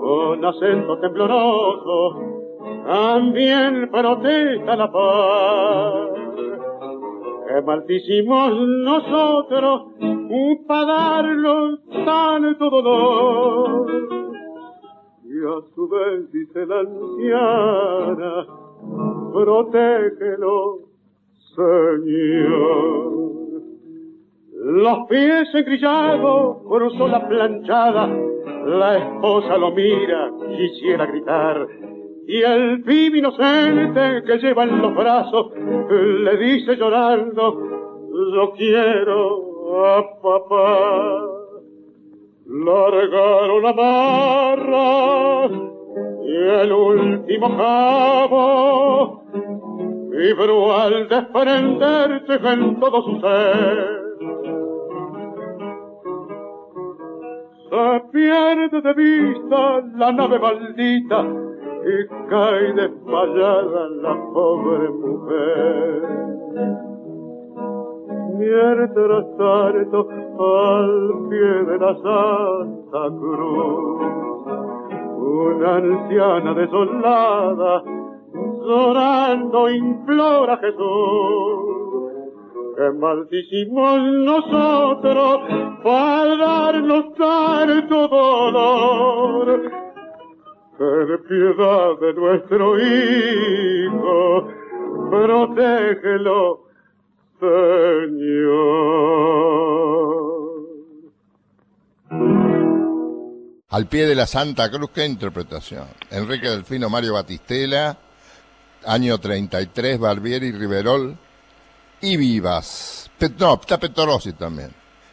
[0.00, 2.39] con acento tembloroso,
[2.86, 6.10] también protesta la paz.
[7.48, 8.52] Que maldicimos
[8.84, 9.90] nosotros
[10.66, 13.90] para darnos tanto dolor.
[15.24, 18.46] Y a su vez dice la anciana,
[19.32, 20.78] protégelo,
[21.56, 23.20] Señor.
[24.62, 28.06] Los pies engrillados cruzó la planchada,
[28.66, 31.66] la esposa lo mira, quisiera gritar,
[32.30, 37.58] y el pibe inocente que lleva en los brazos le dice llorando,
[38.08, 41.26] lo quiero, a papá.
[42.46, 45.46] Largaron la barra
[46.22, 49.24] y el último cabo
[50.10, 54.00] vibró al desprenderse en todo su ser.
[57.70, 61.49] Se pierde de vista la nave maldita
[61.84, 66.20] y cae desmayada la pobre mujer
[68.40, 70.08] mientras tanto
[70.38, 74.00] al pie de la Santa Cruz.
[75.16, 77.82] Una anciana desolada,
[78.62, 82.10] llorando implora a Jesús,
[82.76, 85.40] que maldicimos nosotros
[85.84, 89.79] para darnos tanto dolor.
[90.80, 94.48] Ten piedad de nuestro hijo,
[95.10, 96.70] protégelo
[103.68, 105.86] al pie de la Santa Cruz, qué interpretación.
[106.10, 107.98] Enrique Delfino, Mario Batistela,
[108.86, 111.14] año 33, Barbieri, Riverol
[112.00, 113.10] y Vivas.
[113.38, 114.70] no, está Petorosi también.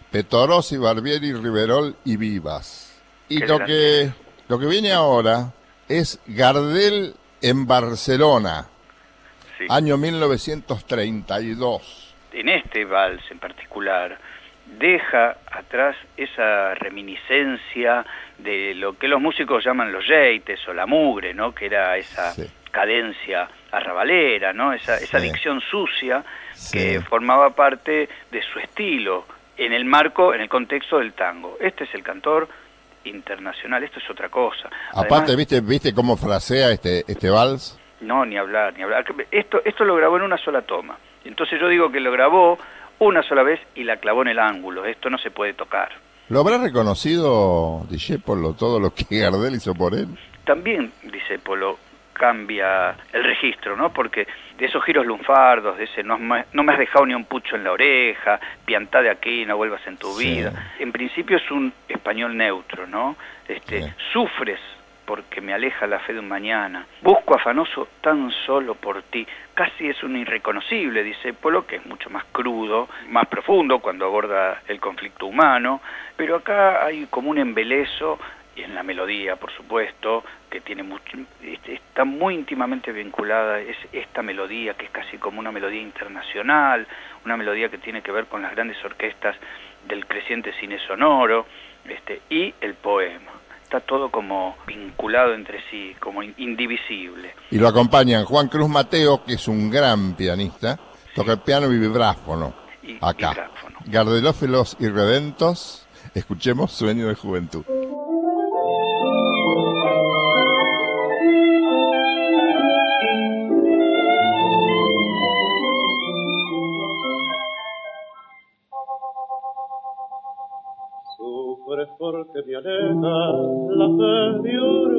[0.09, 3.01] Petorosi, Barbieri, Riverol y Vivas.
[3.27, 4.13] Y lo que,
[4.47, 5.53] lo que viene ahora
[5.87, 8.67] es Gardel en Barcelona,
[9.69, 12.07] año 1932
[12.39, 14.17] en este vals en particular,
[14.65, 18.05] deja atrás esa reminiscencia
[18.37, 21.53] de lo que los músicos llaman los jeites o la mugre, ¿no?
[21.53, 22.33] Que era esa
[22.69, 24.73] cadencia arrabalera, ¿no?
[24.73, 26.23] Esa, esa dicción sucia
[26.71, 29.25] que formaba parte de su estilo
[29.57, 31.57] en el marco, en el contexto del tango.
[31.59, 32.47] Este es el cantor
[33.09, 34.69] internacional, esto es otra cosa.
[34.93, 37.79] Aparte, ¿viste, ¿viste cómo frasea este, este vals?
[38.01, 39.05] No, ni hablar, ni hablar.
[39.31, 40.97] Esto, esto lo grabó en una sola toma.
[41.25, 42.57] Entonces yo digo que lo grabó
[42.99, 44.85] una sola vez y la clavó en el ángulo.
[44.85, 45.89] Esto no se puede tocar.
[46.29, 50.07] ¿Lo habrá reconocido Discepolo todo lo que Gardel hizo por él?
[50.45, 51.77] También Discepolo
[52.17, 53.93] cambia el registro, ¿no?
[53.93, 57.55] Porque de esos giros lunfardos, de ese no, no me has dejado ni un pucho
[57.55, 60.51] en la oreja, piantá de aquí, no vuelvas en tu vida.
[60.79, 63.15] En principio es un español neutro, ¿no?
[63.47, 64.59] Este, Sufres
[65.07, 66.85] porque me aleja la fe de un mañana.
[67.01, 69.25] Busco afanoso tan solo por ti.
[69.53, 74.61] Casi es un irreconocible, dice Polo, que es mucho más crudo, más profundo cuando aborda
[74.67, 75.79] el conflicto humano,
[76.17, 78.19] pero acá hay como un embelezo
[78.57, 83.77] y en la melodía, por supuesto, que tiene mucho, este, está muy íntimamente vinculada es
[83.91, 86.87] esta melodía que es casi como una melodía internacional,
[87.23, 89.35] una melodía que tiene que ver con las grandes orquestas
[89.87, 91.45] del creciente cine sonoro,
[91.87, 93.31] este, y el poema
[93.63, 97.35] está todo como vinculado entre sí, como indivisible.
[97.51, 100.79] Y lo acompañan Juan Cruz Mateo, que es un gran pianista,
[101.13, 102.53] toca el piano y vibráfono.
[103.01, 103.51] acá.
[103.85, 105.85] Gardelófelos y Redentos,
[106.15, 107.65] escuchemos Sueño de Juventud.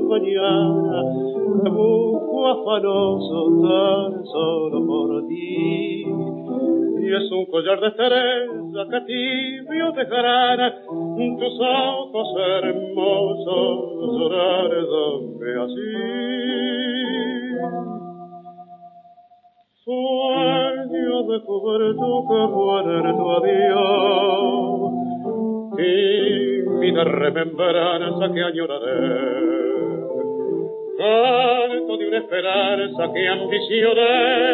[0.09, 1.03] Mañana,
[1.63, 6.05] me busco afanoso tan solo por ti
[7.09, 10.73] y es un collar de cereza que tibio dejarán
[11.39, 15.93] tus ojos hermosos llorar donde así.
[19.85, 24.93] Sueño de juventud que muere tu adiós,
[25.79, 29.68] y mi remembranza que añoraré
[30.99, 34.49] canto de una esperanza que ambicioné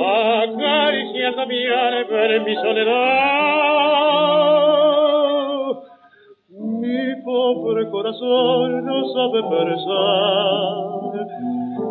[0.00, 2.96] acariciando mi alma en mi soledad.
[6.48, 10.86] Mi pobre corazón no sabe pensar.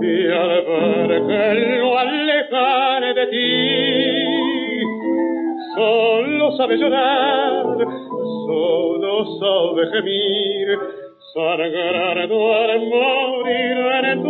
[0.02, 4.82] Y al ver que lo alejar de ti,
[5.76, 7.78] solo sabe llorar,
[8.48, 11.05] solo sabe gemir,
[11.36, 14.24] sagrado al morir en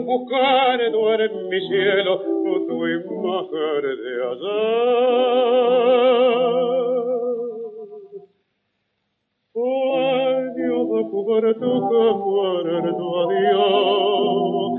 [0.00, 2.18] buscando en mi cielo
[2.66, 4.62] tu imagen de ayer.
[9.52, 11.82] Sueño de juventud
[12.96, 14.72] tu adiós,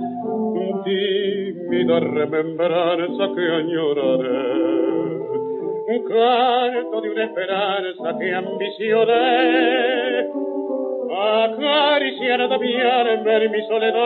[0.84, 4.64] tímida remembranza que añoraré,
[6.07, 10.02] canto de una esperanza que ambicioné,
[11.43, 14.03] acariciar también ver mi soledad.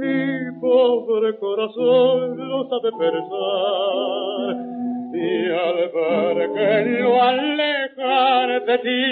[0.00, 4.56] Mi pobre corazón lo sabe pensar,
[5.14, 9.04] y al ver que lo alejar de ti,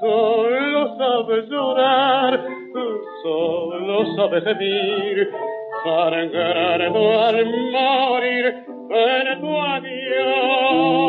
[0.00, 2.32] solo sabe llorar,
[3.22, 5.30] solo sabe gemir,
[5.84, 8.46] cargardo al morir
[8.90, 11.08] en tu adiós.